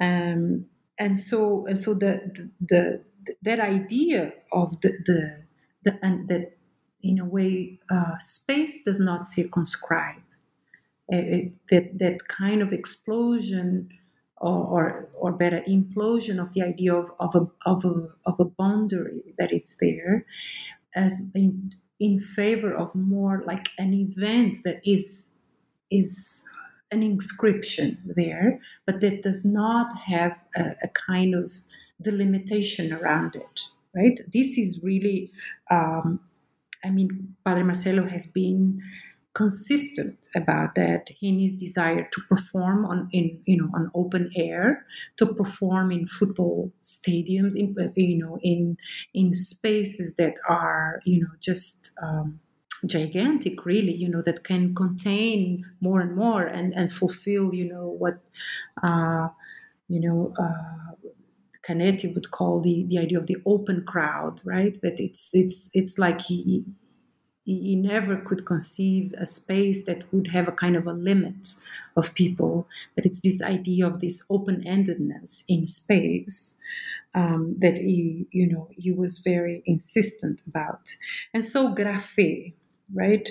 [0.00, 0.66] Um,
[0.98, 3.02] and so, and so the, the
[3.42, 5.42] that idea of the, the,
[5.84, 6.56] the and that
[7.02, 10.22] in a way uh, space does not circumscribe.
[11.08, 13.90] It, that that kind of explosion
[14.42, 18.44] or, or, or better implosion of the idea of, of, a, of, a, of a
[18.44, 20.26] boundary that it's there
[20.94, 25.34] as in, in favor of more like an event that is
[25.90, 26.44] is
[26.90, 31.52] an inscription there but that does not have a, a kind of
[32.02, 33.60] delimitation around it,
[33.94, 34.18] right?
[34.32, 35.30] This is really
[35.70, 36.20] um,
[36.84, 38.82] I mean, Padre Marcelo has been
[39.34, 44.84] consistent about that in his desire to perform on in you know on open air
[45.16, 48.76] to perform in football stadiums in you know in
[49.14, 52.40] in spaces that are you know just um,
[52.84, 57.86] gigantic really you know that can contain more and more and and fulfill you know
[57.86, 58.18] what
[58.82, 59.28] uh,
[59.88, 60.92] you know uh,
[61.66, 64.80] Canetti would call the, the idea of the open crowd, right?
[64.82, 66.64] That it's it's it's like he
[67.44, 71.48] he never could conceive a space that would have a kind of a limit
[71.96, 72.68] of people.
[72.94, 76.56] But it's this idea of this open-endedness in space
[77.14, 80.94] um, that he, you know, he was very insistent about.
[81.34, 82.54] And so graphe,
[82.94, 83.28] right?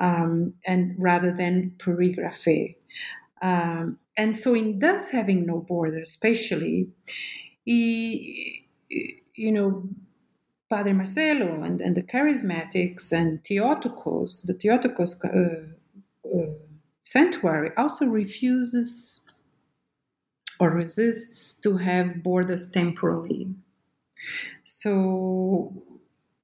[0.00, 2.74] Um, and rather than perigraphe.
[3.40, 6.88] Um, and so in thus having no borders spatially,
[7.64, 8.66] he,
[9.34, 9.88] you know,
[10.70, 15.28] Padre Marcelo and, and the charismatics and Theotokos, the Theotokos uh,
[16.26, 16.46] uh,
[17.02, 19.26] sanctuary also refuses
[20.58, 23.48] or resists to have borders temporally.
[24.64, 25.82] So,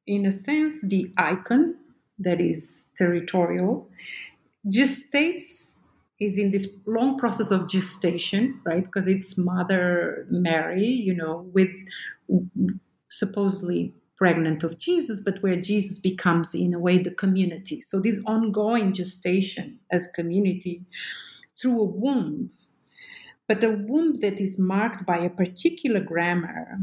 [0.06, 1.76] in a sense, the icon
[2.18, 3.88] that is territorial
[4.66, 5.80] gestates
[6.20, 8.84] is in this long process of gestation, right?
[8.84, 11.72] Because it's Mother Mary, you know, with
[13.09, 17.80] supposedly pregnant of Jesus, but where Jesus becomes, in a way, the community.
[17.80, 20.84] So, this ongoing gestation as community
[21.59, 22.51] through a womb,
[23.48, 26.80] but a womb that is marked by a particular grammar.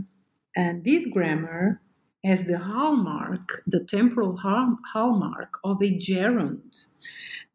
[0.56, 1.80] And this grammar
[2.26, 6.88] has the hallmark, the temporal hallmark of a gerund,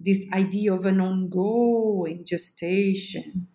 [0.05, 3.49] this idea of an ongoing gestation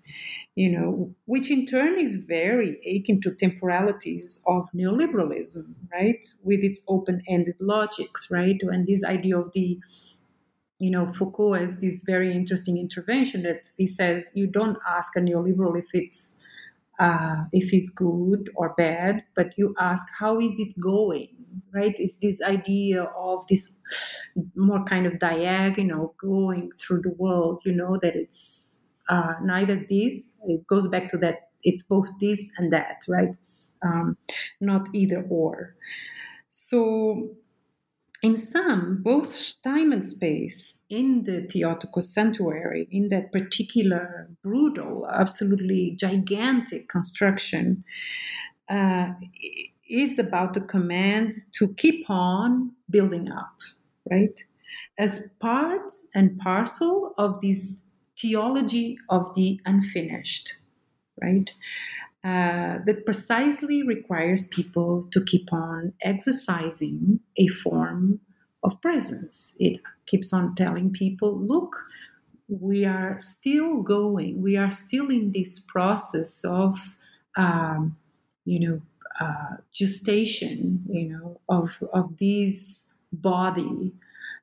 [0.56, 6.82] you know, which in turn is very akin to temporalities of neoliberalism, right, with its
[6.88, 9.80] open-ended logics, right, and this idea of the
[10.80, 15.20] you know, Foucault has this very interesting intervention that he says you don't ask a
[15.20, 16.40] neoliberal if it's
[17.00, 21.37] uh, if it's good or bad, but you ask how is it going,
[21.74, 21.96] right?
[21.98, 23.76] It's this idea of this
[24.56, 30.38] more kind of diagonal going through the world, you know, that it's uh, neither this.
[30.48, 31.50] It goes back to that.
[31.64, 33.30] It's both this and that, right?
[33.30, 34.18] It's um,
[34.62, 35.76] not either or.
[36.50, 37.36] So,
[38.24, 45.96] in sum, both time and space in the Theotokos sanctuary, in that particular brutal, absolutely
[46.00, 47.84] gigantic construction,
[48.70, 49.14] uh,
[49.90, 53.60] is about the command to keep on building up,
[54.10, 54.44] right?
[54.98, 57.86] As part and parcel of this
[58.20, 60.58] theology of the unfinished,
[61.22, 61.50] right?
[62.24, 68.20] Uh, that precisely requires people to keep on exercising a form
[68.64, 69.56] of presence.
[69.60, 71.78] It keeps on telling people, look,
[72.50, 76.98] we are still going, we are still in this process of,
[77.38, 77.98] um,
[78.46, 78.82] you know,
[79.20, 83.94] uh, gestation, you know, of, of this body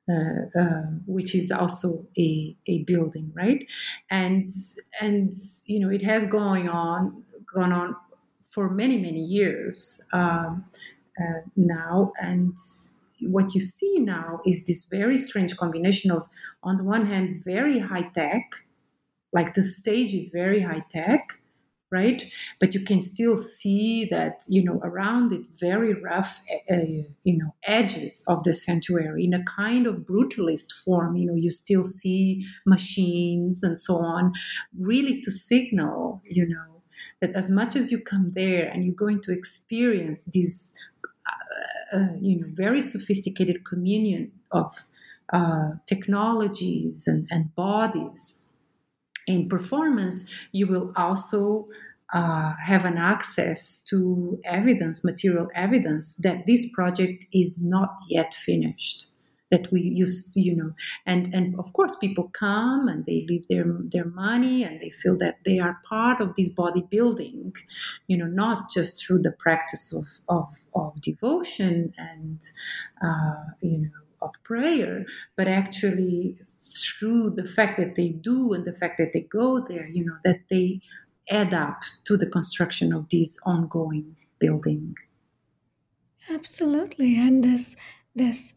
[0.07, 3.65] uh, uh, which is also a, a building, right?
[4.11, 4.47] And
[5.01, 5.33] and
[5.65, 7.95] you know it has going on gone on
[8.43, 10.63] for many many years um,
[11.19, 12.55] uh, now, and
[13.21, 16.27] what you see now is this very strange combination of,
[16.61, 18.43] on the one hand, very high tech,
[19.33, 21.39] like the stage is very high tech,
[21.91, 22.25] right?
[22.59, 26.77] But you can still see that, you know, around it, very rough, uh,
[27.23, 31.15] you know, edges of the sanctuary in a kind of brutalist form.
[31.15, 34.33] You know, you still see machines and so on,
[34.77, 36.81] really to signal, you know,
[37.21, 40.75] that as much as you come there and you're going to experience this,
[41.27, 44.75] uh, uh, you know, very sophisticated communion of
[45.33, 48.44] uh, technologies and, and bodies
[49.27, 51.67] in performance, you will also
[52.13, 59.09] uh, have an access to evidence, material evidence that this project is not yet finished.
[59.51, 60.71] That we use, you know,
[61.05, 65.15] and and of course people come and they leave their their money and they feel
[65.19, 67.53] that they are part of this bodybuilding,
[68.07, 72.41] you know, not just through the practice of of, of devotion and
[73.03, 73.89] uh, you know
[74.21, 75.05] of prayer,
[75.37, 79.87] but actually through the fact that they do and the fact that they go there,
[79.87, 80.81] you know, that they
[81.29, 84.95] add up to the construction of this ongoing building.
[86.29, 87.17] Absolutely.
[87.17, 87.75] And this
[88.15, 88.55] this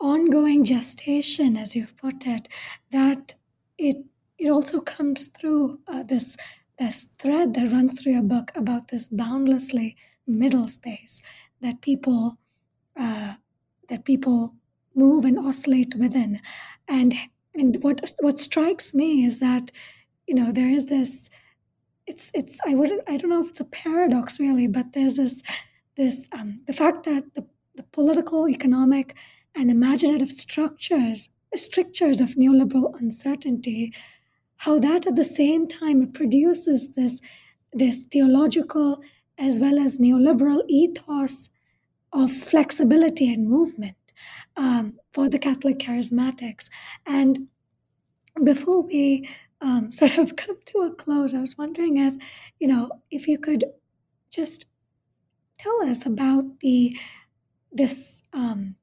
[0.00, 2.48] ongoing gestation, as you've put it,
[2.92, 3.34] that
[3.78, 3.96] it
[4.38, 6.36] it also comes through uh, this
[6.78, 9.96] this thread that runs through your book about this boundlessly
[10.26, 11.22] middle space
[11.60, 12.38] that people
[12.98, 13.34] uh,
[13.88, 14.54] that people
[14.94, 16.40] move and oscillate within.
[16.88, 17.14] And
[17.54, 19.70] and what what strikes me is that
[20.26, 21.30] you know there is this
[22.06, 25.42] it's it's I wouldn't I don't know if it's a paradox really, but there's this
[25.96, 27.46] this um, the fact that the,
[27.76, 29.16] the political, economic,
[29.54, 33.92] and imaginative structures strictures of neoliberal uncertainty,
[34.58, 37.20] how that at the same time it produces this
[37.72, 39.02] this theological
[39.38, 41.50] as well as neoliberal ethos
[42.12, 43.96] of flexibility and movement
[44.60, 46.68] um, for the Catholic charismatics.
[47.06, 47.48] And
[48.44, 49.28] before we
[49.60, 52.14] um, sort of come to a close, I was wondering if,
[52.60, 53.64] you know, if you could
[54.30, 54.66] just
[55.58, 56.94] tell us about the
[57.72, 58.76] this um,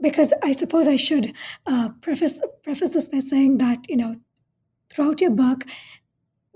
[0.00, 1.32] because I suppose I should
[1.66, 4.16] uh, preface preface this by saying that you know
[4.90, 5.64] throughout your book,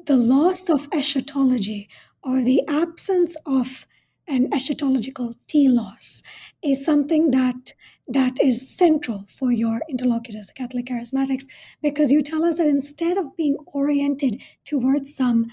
[0.06, 1.88] the loss of eschatology
[2.22, 3.86] or the absence of
[4.32, 6.22] an eschatological telos
[6.62, 7.74] is something that
[8.08, 11.44] that is central for your interlocutors, the Catholic Charismatics,
[11.82, 15.46] because you tell us that instead of being oriented towards some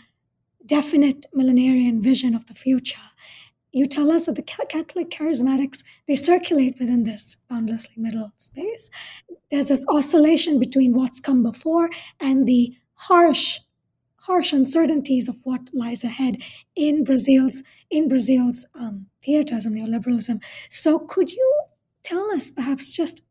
[0.66, 3.08] definite millenarian vision of the future,
[3.72, 8.90] you tell us that the Catholic charismatics they circulate within this boundlessly middle space.
[9.52, 11.90] There's this oscillation between what's come before
[12.20, 13.60] and the harsh,
[14.16, 16.42] harsh uncertainties of what lies ahead
[16.76, 20.42] in Brazil's in Brazil's um, theaters of neoliberalism.
[20.70, 21.56] So, could you
[22.04, 23.22] tell us perhaps just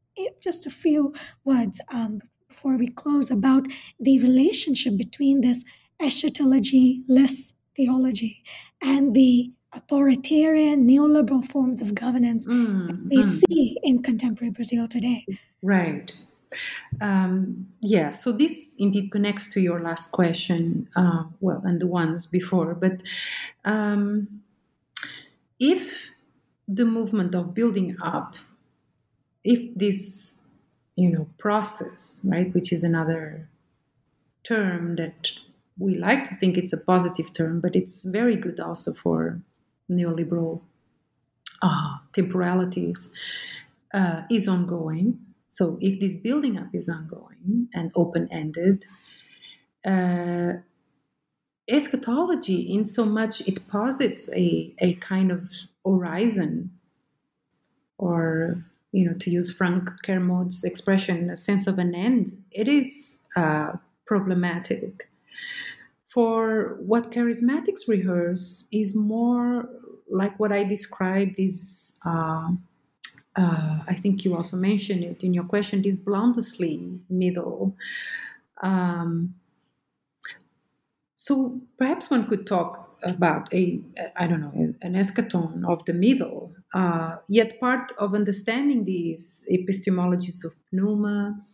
[0.41, 1.15] just a few
[1.45, 3.67] words um, before we close about
[4.01, 5.65] the relationship between this
[6.01, 8.43] eschatology-less theology
[8.83, 13.25] and the authoritarian neoliberal forms of governance mm, that we mm.
[13.25, 15.25] see in contemporary Brazil today.
[15.63, 16.13] Right.
[17.01, 22.27] Um, yeah, so this indeed connects to your last question, uh, well, and the ones
[22.27, 22.75] before.
[22.75, 23.03] But
[23.65, 24.41] um,
[25.61, 26.13] if
[26.67, 28.37] the movement of building up,
[29.45, 30.39] if this,
[30.97, 33.49] you know, process, right, which is another
[34.45, 35.33] term that
[35.79, 39.41] we like to think it's a positive term, but it's very good also for
[39.91, 40.63] neoliberal
[41.63, 43.13] uh, temporalities
[43.95, 45.19] uh, is ongoing.
[45.49, 48.85] So, if this building up is ongoing and open ended,
[49.85, 50.55] uh,
[51.69, 55.53] eschatology, in so much it posits a, a kind of
[55.85, 56.71] horizon,
[57.99, 63.21] or, you know, to use Frank Kermode's expression, a sense of an end, it is
[63.37, 63.73] uh,
[64.07, 65.09] problematic
[66.09, 69.69] for what charismatics rehearse is more
[70.11, 72.53] like what I described is, uh,
[73.37, 77.77] uh, I think you also mentioned it in your question, this boundlessly middle.
[78.63, 79.35] Um,
[81.19, 83.81] so perhaps one could talk about a,
[84.17, 90.45] I don't know, an eschaton of the middle, uh, yet part of understanding these epistemologies
[90.45, 91.45] of pneuma,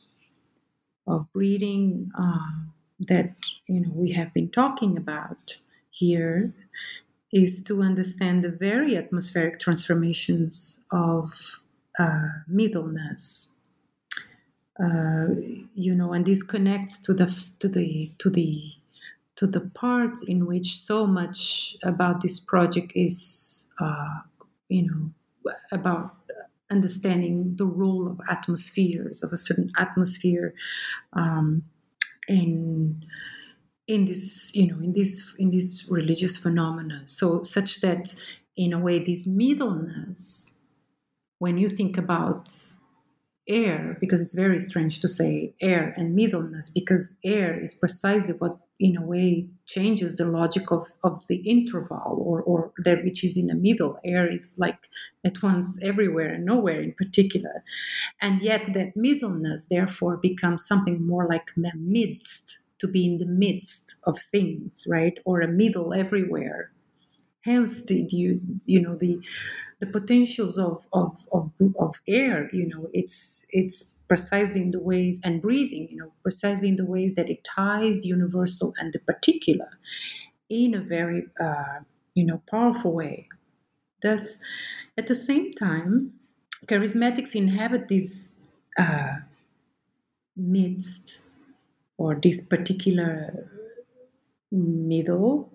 [1.07, 2.67] of breeding, uh,
[3.09, 3.37] that
[3.67, 5.57] you know we have been talking about
[5.91, 6.53] here
[7.33, 11.63] is to understand the very atmospheric transformations of
[11.99, 13.57] uh, middleness.
[14.79, 15.29] Uh,
[15.75, 17.27] you know, and this connects to the
[17.61, 18.75] to the to the
[19.37, 24.21] to the parts in which so much about this project is, uh,
[24.69, 26.15] you know, about
[26.71, 30.55] understanding the role of atmospheres of a certain atmosphere
[31.13, 31.63] um,
[32.29, 33.05] in
[33.87, 37.03] in this you know in this in this religious phenomena.
[37.07, 38.15] So such that
[38.57, 40.57] in a way this middleness
[41.39, 42.49] when you think about
[43.47, 48.57] air because it's very strange to say air and middleness because air is precisely what
[48.81, 53.37] in a way changes the logic of, of the interval or, or that which is
[53.37, 53.99] in the middle.
[54.05, 54.89] Air is like
[55.25, 57.63] at once everywhere and nowhere in particular.
[58.21, 63.97] And yet that middleness therefore becomes something more like midst to be in the midst
[64.05, 65.19] of things right?
[65.25, 66.71] Or a middle everywhere.
[67.43, 69.21] Hence did you you know the
[69.81, 75.19] the potentials of, of of of air you know it's it's precisely in the ways
[75.25, 78.99] and breathing you know precisely in the ways that it ties the universal and the
[79.01, 79.71] particular
[80.49, 81.79] in a very uh,
[82.15, 83.29] you know powerful way
[84.03, 84.41] thus
[84.99, 86.13] at the same time
[86.67, 88.39] charismatics inhabit this
[88.79, 89.17] uh,
[90.37, 91.29] midst
[91.97, 93.49] or this particular
[94.53, 95.51] middle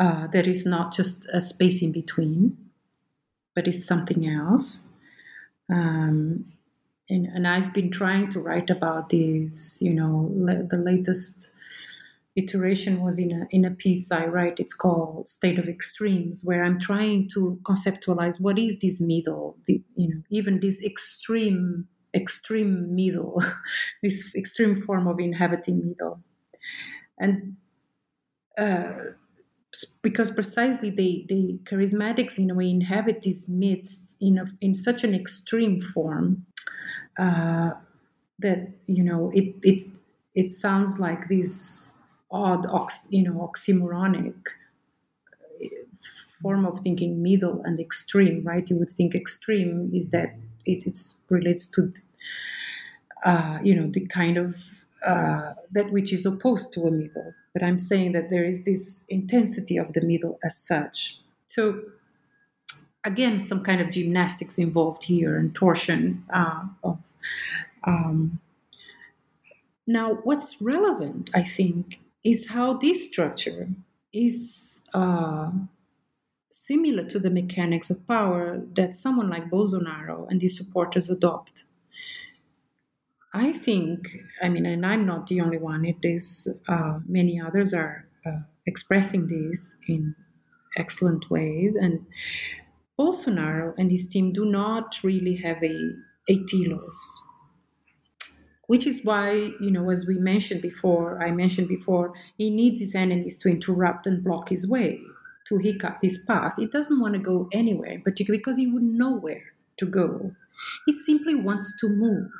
[0.00, 2.56] uh, there is not just a space in between,
[3.54, 4.88] but is something else.
[5.68, 6.52] Um,
[7.10, 9.82] and, and I've been trying to write about this.
[9.82, 11.52] You know, le- the latest
[12.36, 14.60] iteration was in a in a piece I write.
[14.60, 19.56] It's called "State of Extremes," where I'm trying to conceptualize what is this middle.
[19.66, 23.42] The, you know even this extreme extreme middle,
[24.02, 26.20] this extreme form of inhabiting middle,
[27.18, 27.56] and.
[28.58, 29.12] Uh,
[30.02, 35.04] because precisely they, the charismatics in a way inhabit this midst in a, in such
[35.04, 36.44] an extreme form
[37.20, 37.70] uh,
[38.38, 39.86] that you know it it
[40.34, 41.94] it sounds like this
[42.30, 44.34] odd ox, you know oxymoronic
[45.62, 45.66] uh,
[46.40, 50.34] form of thinking middle and extreme right you would think extreme is that
[50.64, 51.92] it it's relates to
[53.24, 54.56] uh, you know the kind of
[55.06, 59.04] uh, that which is opposed to a middle but I'm saying that there is this
[59.08, 61.20] intensity of the middle as such.
[61.46, 61.80] So,
[63.04, 66.98] again, some kind of gymnastics involved here and torsion uh, of.
[67.84, 68.40] Um,
[69.86, 73.68] now, what's relevant, I think, is how this structure
[74.12, 75.50] is uh,
[76.50, 81.64] similar to the mechanics of power that someone like Bolsonaro and his supporters adopt.
[83.32, 85.84] I think, I mean, and I'm not the only one.
[85.84, 90.16] It is uh, many others are uh, expressing this in
[90.76, 92.04] excellent ways, and
[92.98, 95.94] Bolsonaro and his team do not really have a
[96.28, 97.28] a telos,
[98.66, 102.94] which is why you know, as we mentioned before, I mentioned before, he needs his
[102.94, 105.00] enemies to interrupt and block his way,
[105.46, 106.54] to hiccup his path.
[106.56, 110.34] He doesn't want to go anywhere, particularly because he wouldn't know where to go.
[110.86, 112.30] He simply wants to move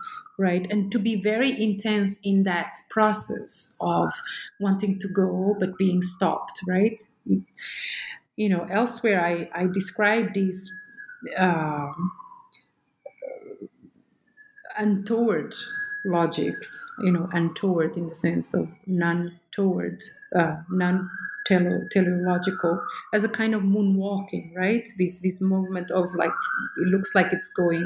[0.40, 0.66] right?
[0.70, 4.10] And to be very intense in that process of
[4.58, 7.00] wanting to go but being stopped, right?
[8.36, 10.68] You know, elsewhere I, I describe these
[11.36, 12.10] um,
[14.76, 15.54] untoward
[16.04, 20.02] logics, you know, untoward in the sense of non-toward,
[20.34, 21.10] uh, non
[21.46, 22.80] teleological
[23.12, 24.88] as a kind of moonwalking, right?
[24.98, 26.32] This this movement of like
[26.78, 27.84] it looks like it's going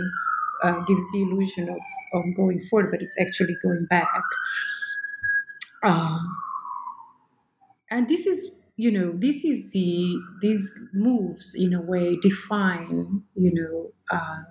[0.62, 1.80] uh, gives the illusion of,
[2.12, 4.08] of going forward, but it's actually going back.
[5.82, 6.18] Uh,
[7.90, 13.52] and this is, you know, this is the these moves in a way define, you
[13.54, 14.42] know, uh,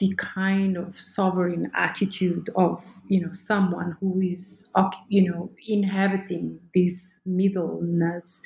[0.00, 4.70] the kind of sovereign attitude of you know someone who is
[5.08, 8.42] you know inhabiting this middleness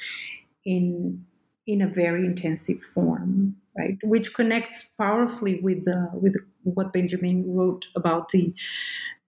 [0.64, 1.24] in
[1.66, 3.96] in a very intensive form right?
[4.02, 8.54] Which connects powerfully with the, with what Benjamin wrote about the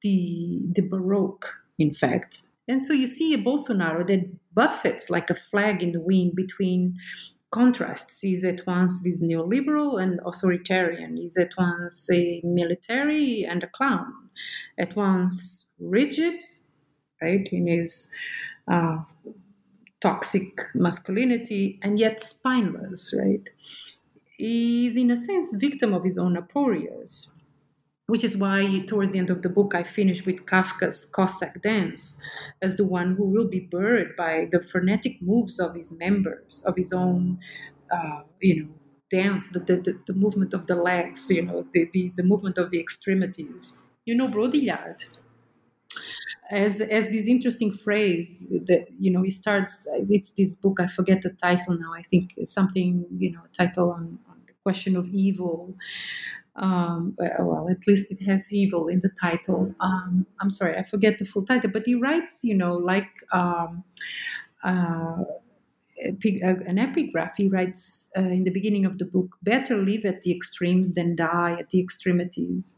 [0.02, 2.42] the the Baroque, in fact.
[2.68, 6.96] And so you see a Bolsonaro that buffets like a flag in the wind between
[7.54, 8.24] contrasts.
[8.24, 11.16] Is at once this neoliberal and authoritarian.
[11.16, 14.12] He's at once a military and a clown.
[14.76, 16.42] At once rigid,
[17.22, 18.12] right, in his
[18.66, 18.98] uh,
[20.00, 23.46] toxic masculinity, and yet spineless, right?
[24.36, 27.34] He is in a sense victim of his own aporias
[28.06, 32.20] which is why towards the end of the book i finish with kafka's cossack dance
[32.60, 36.76] as the one who will be buried by the frenetic moves of his members of
[36.76, 37.38] his own
[37.90, 38.68] uh, you know
[39.10, 42.70] dance the, the, the, movement of the legs you know the, the, the movement of
[42.70, 43.76] the extremities.
[44.06, 45.04] You know Baudrillard
[46.50, 51.22] as as this interesting phrase that you know he starts it's this book i forget
[51.22, 55.74] the title now i think something you know title on, on the question of evil
[56.56, 59.74] um, well at least it has evil in the title.
[59.80, 63.84] Um, i'm sorry i forget the full title but he writes you know like um,
[64.62, 65.24] uh,
[66.66, 67.36] an epigraph.
[67.36, 71.16] He writes uh, in the beginning of the book better live at the extremes than
[71.16, 72.76] die at the extremities.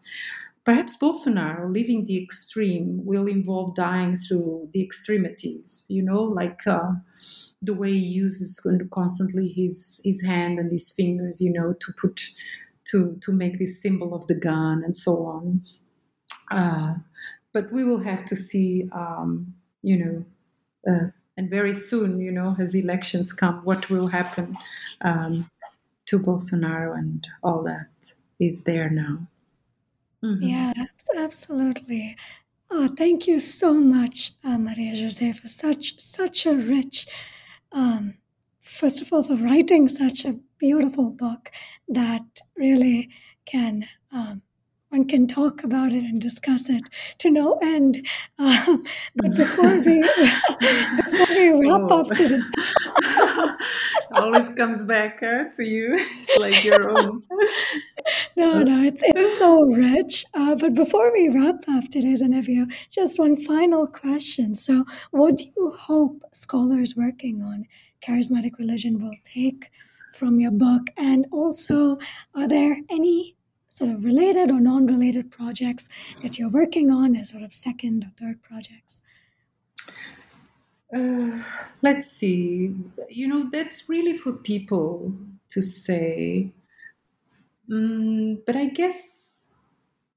[0.64, 6.92] Perhaps Bolsonaro living the extreme will involve dying through the extremities, you know, like uh,
[7.62, 12.30] the way he uses constantly his his hand and his fingers, you know, to put
[12.90, 15.62] to to make this symbol of the gun and so on.
[16.50, 16.94] Uh,
[17.52, 20.24] but we will have to see, um, you know,
[20.92, 24.56] uh, and very soon, you know, as elections come, what will happen
[25.00, 25.50] um,
[26.06, 29.26] to Bolsonaro and all that is there now.
[30.22, 30.42] Mm-hmm.
[30.42, 30.72] Yeah,
[31.16, 32.16] absolutely.
[32.70, 37.06] Oh, thank you so much, uh, Maria Jose, for such such a rich,
[37.72, 38.14] um,
[38.66, 41.50] first of all, for writing such a beautiful book
[41.88, 43.08] that really
[43.44, 44.42] can um,
[44.90, 46.82] one can talk about it and discuss it
[47.18, 48.06] to no end.
[48.38, 48.84] Um,
[49.16, 52.00] but before we before we wrap oh.
[52.00, 52.40] up today,
[54.14, 55.96] always comes back uh, to you.
[55.98, 57.22] It's like your own.
[58.36, 60.24] no, no, it's it's so rich.
[60.34, 64.54] Uh, but before we wrap up today's interview, just one final question.
[64.54, 67.66] So, what do you hope scholars working on
[68.06, 69.70] charismatic religion will take
[70.12, 70.90] from your book?
[70.96, 71.98] And also,
[72.34, 73.36] are there any
[73.68, 75.88] sort of related or non related projects
[76.22, 79.02] that you're working on as sort of second or third projects?
[80.94, 81.42] Uh,
[81.82, 82.74] let's see.
[83.08, 85.12] You know, that's really for people
[85.50, 86.52] to say.
[87.68, 89.48] Mm, but I guess,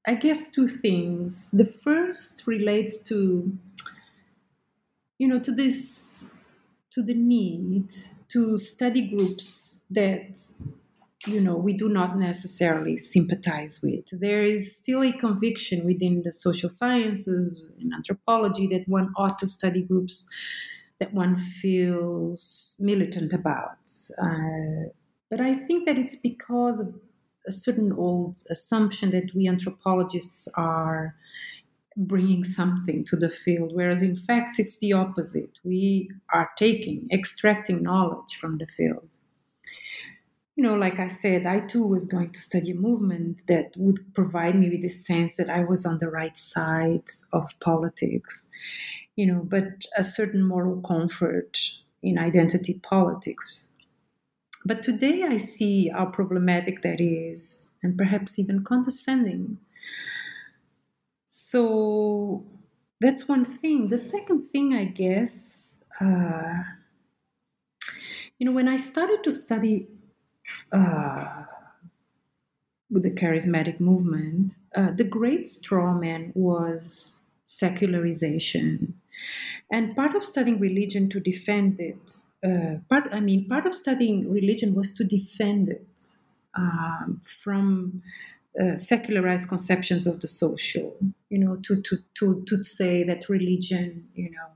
[0.07, 1.49] I guess two things.
[1.51, 3.57] The first relates to,
[5.17, 6.29] you know, to this,
[6.99, 7.91] to the need
[8.27, 10.37] to study groups that
[11.25, 14.05] you know we do not necessarily sympathize with.
[14.11, 19.47] There is still a conviction within the social sciences in anthropology that one ought to
[19.47, 20.29] study groups
[20.99, 23.87] that one feels militant about.
[24.21, 24.91] Uh,
[25.29, 26.87] but i think that it's because of
[27.47, 31.15] a certain old assumption that we anthropologists are
[31.97, 37.81] bringing something to the field whereas in fact it's the opposite we are taking extracting
[37.81, 39.19] knowledge from the field
[40.59, 44.13] you know, like I said, I too was going to study a movement that would
[44.13, 48.51] provide me with the sense that I was on the right side of politics,
[49.15, 51.57] you know, but a certain moral comfort
[52.03, 53.69] in identity politics.
[54.65, 59.59] But today I see how problematic that is, and perhaps even condescending.
[61.31, 62.43] So
[62.99, 63.89] that's one thing.
[63.89, 66.63] The second thing, I guess, uh,
[68.39, 69.87] you know, when I started to study
[70.71, 71.43] uh,
[72.89, 78.99] the charismatic movement, uh, the great straw man was secularization.
[79.71, 84.31] And part of studying religion to defend it, uh, part I mean, part of studying
[84.31, 86.17] religion was to defend it
[86.55, 88.01] um, from
[88.59, 90.97] uh, secularized conceptions of the social.
[91.29, 94.47] You know, to to to to say that religion, you know,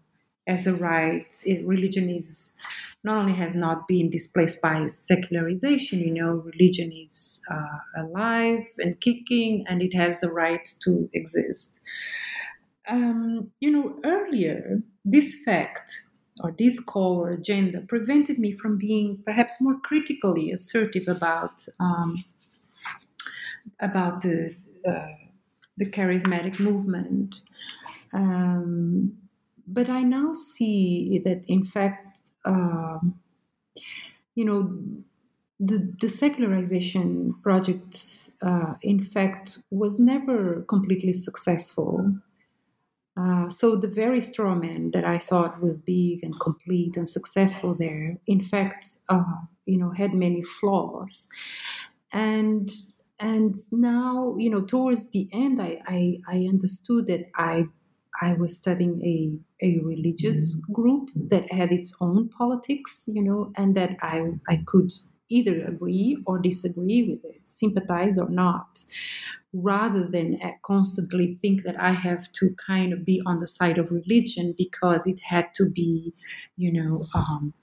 [0.47, 2.57] as a right, it, religion is
[3.03, 8.99] not only has not been displaced by secularization, you know, religion is uh, alive and
[9.01, 11.81] kicking and it has the right to exist.
[12.87, 15.91] Um, you know, earlier, this fact
[16.41, 22.15] or this call or agenda prevented me from being perhaps more critically assertive about um,
[23.79, 24.55] about the
[24.87, 25.07] uh,
[25.77, 27.41] the charismatic movement.
[28.13, 29.17] Um,
[29.65, 33.19] but I now see that, in fact, um,
[34.35, 34.77] you know,
[35.59, 42.17] the, the secularization project, uh, in fact, was never completely successful.
[43.15, 47.73] Uh, so the very straw man that I thought was big and complete and successful
[47.73, 49.23] there, in fact, uh,
[49.65, 51.29] you know, had many flaws.
[52.11, 52.71] And
[53.23, 57.67] and now, you know, towards the end, I, I, I understood that I
[58.21, 60.73] I was studying a, a religious mm-hmm.
[60.73, 64.91] group that had its own politics, you know, and that I, I could
[65.29, 68.79] either agree or disagree with it, sympathize or not,
[69.53, 73.91] rather than constantly think that I have to kind of be on the side of
[73.91, 76.13] religion because it had to be,
[76.57, 77.53] you know, um,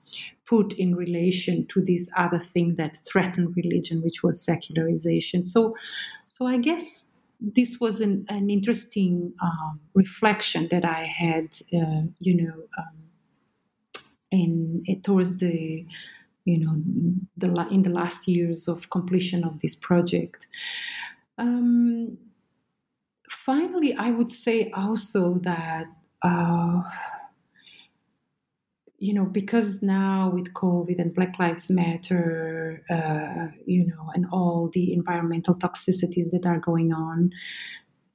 [0.46, 5.42] put in relation to this other thing that threatened religion, which was secularization.
[5.42, 5.76] So,
[6.28, 7.10] so I guess
[7.40, 14.00] this was an, an interesting um, reflection that I had, uh, you know, um,
[14.30, 15.84] in towards the,
[16.44, 16.82] you know,
[17.36, 20.46] the in the last years of completion of this project.
[21.40, 22.18] Um,
[23.28, 25.86] finally, I would say also that.
[26.22, 26.82] Uh,
[29.02, 34.68] you know, because now with COVID and Black Lives Matter, uh, you know, and all
[34.74, 37.30] the environmental toxicities that are going on,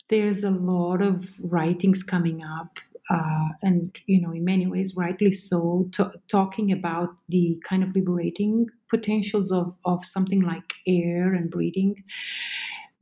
[0.09, 2.77] there's a lot of writings coming up.
[3.09, 5.89] Uh, and you know, in many ways, rightly so,
[6.27, 12.03] talking about the kind of liberating potentials of, of something like air and breathing,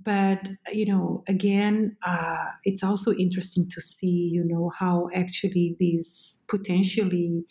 [0.04, 6.44] but you know again uh, it's also interesting to see you know how actually these
[6.48, 7.46] potentially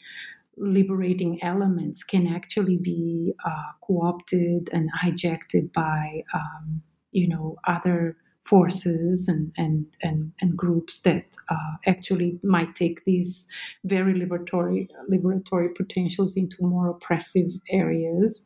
[0.56, 9.28] liberating elements can actually be uh, co-opted and hijacked by um, you know other forces
[9.28, 13.48] and and and, and groups that uh, actually might take these
[13.84, 18.44] very liberatory liberatory potentials into more oppressive areas.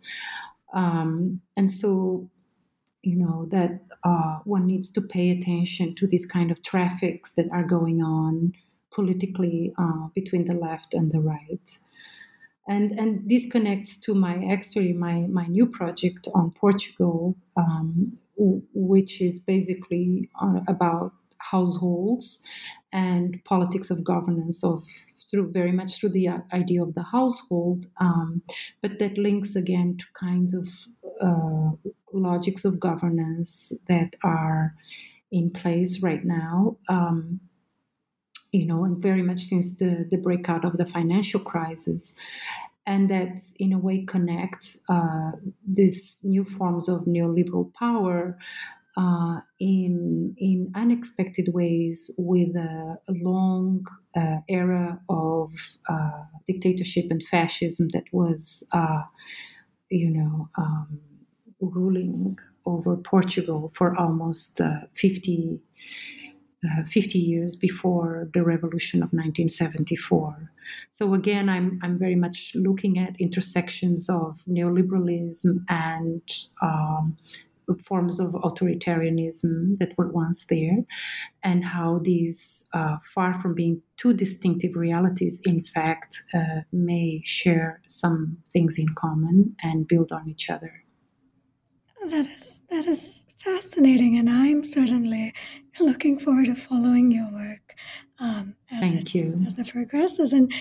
[0.75, 2.31] Um, and so
[3.07, 7.47] you know that uh, one needs to pay attention to these kind of traffics that
[7.53, 8.53] are going on
[8.93, 11.79] politically uh, between the left and the right.
[12.67, 19.21] And and this connects to my actually my my new project on Portugal, um, which
[19.21, 22.45] is basically uh, about households
[22.93, 24.83] and politics of governance of
[25.31, 28.43] through very much through the uh, idea of the household, um,
[28.83, 30.67] but that links again to kinds of
[31.21, 31.71] uh,
[32.17, 34.75] logics of governance that are
[35.31, 36.77] in place right now.
[36.89, 37.41] Um,
[38.53, 42.17] you know, and very much since the, the breakout of the financial crisis.
[42.87, 45.33] And that, in a way, connects uh,
[45.67, 48.39] these new forms of neoliberal power
[48.97, 53.87] uh, in in unexpected ways with a, a long
[54.17, 55.53] uh, era of
[55.89, 59.03] uh, dictatorship and fascism that was, uh,
[59.91, 61.01] you know, um,
[61.61, 65.61] ruling over Portugal for almost uh, 50,
[66.65, 70.51] uh, 50 years before the revolution of 1974.
[70.91, 76.23] So again, I'm I'm very much looking at intersections of neoliberalism and
[76.61, 77.17] um,
[77.75, 80.85] forms of authoritarianism that were once there,
[81.43, 87.81] and how these, uh, far from being two distinctive realities, in fact, uh, may share
[87.87, 90.86] some things in common and build on each other.
[92.11, 95.33] That is that is fascinating, and I'm certainly
[95.81, 97.75] looking forward to following your work
[98.21, 99.43] um, as Thank it you.
[99.47, 100.33] as it progresses.
[100.33, 100.53] And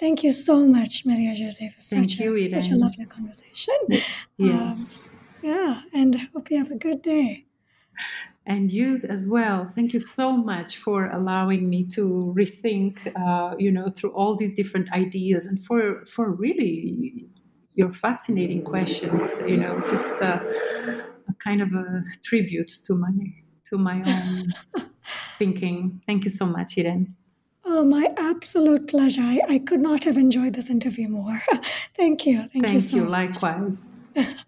[0.00, 3.74] thank you so much, Maria Jose, for Thank such you, a such a lovely conversation.
[4.36, 5.10] Yes.
[5.42, 7.44] Yeah, and hope you have a good day.
[8.46, 9.66] and you as well.
[9.66, 14.52] Thank you so much for allowing me to rethink, uh, you know, through all these
[14.54, 17.26] different ideas, and for for really
[17.78, 19.38] your fascinating questions.
[19.46, 20.40] You know, just uh,
[21.28, 23.12] a kind of a tribute to my
[23.70, 24.52] to my own
[25.38, 26.02] thinking.
[26.06, 27.14] Thank you so much, Irene.
[27.64, 29.20] Oh, my absolute pleasure.
[29.22, 31.40] I, I could not have enjoyed this interview more.
[31.96, 32.38] thank you.
[32.38, 33.04] Thank, Thank you so you.
[33.04, 33.92] Likewise.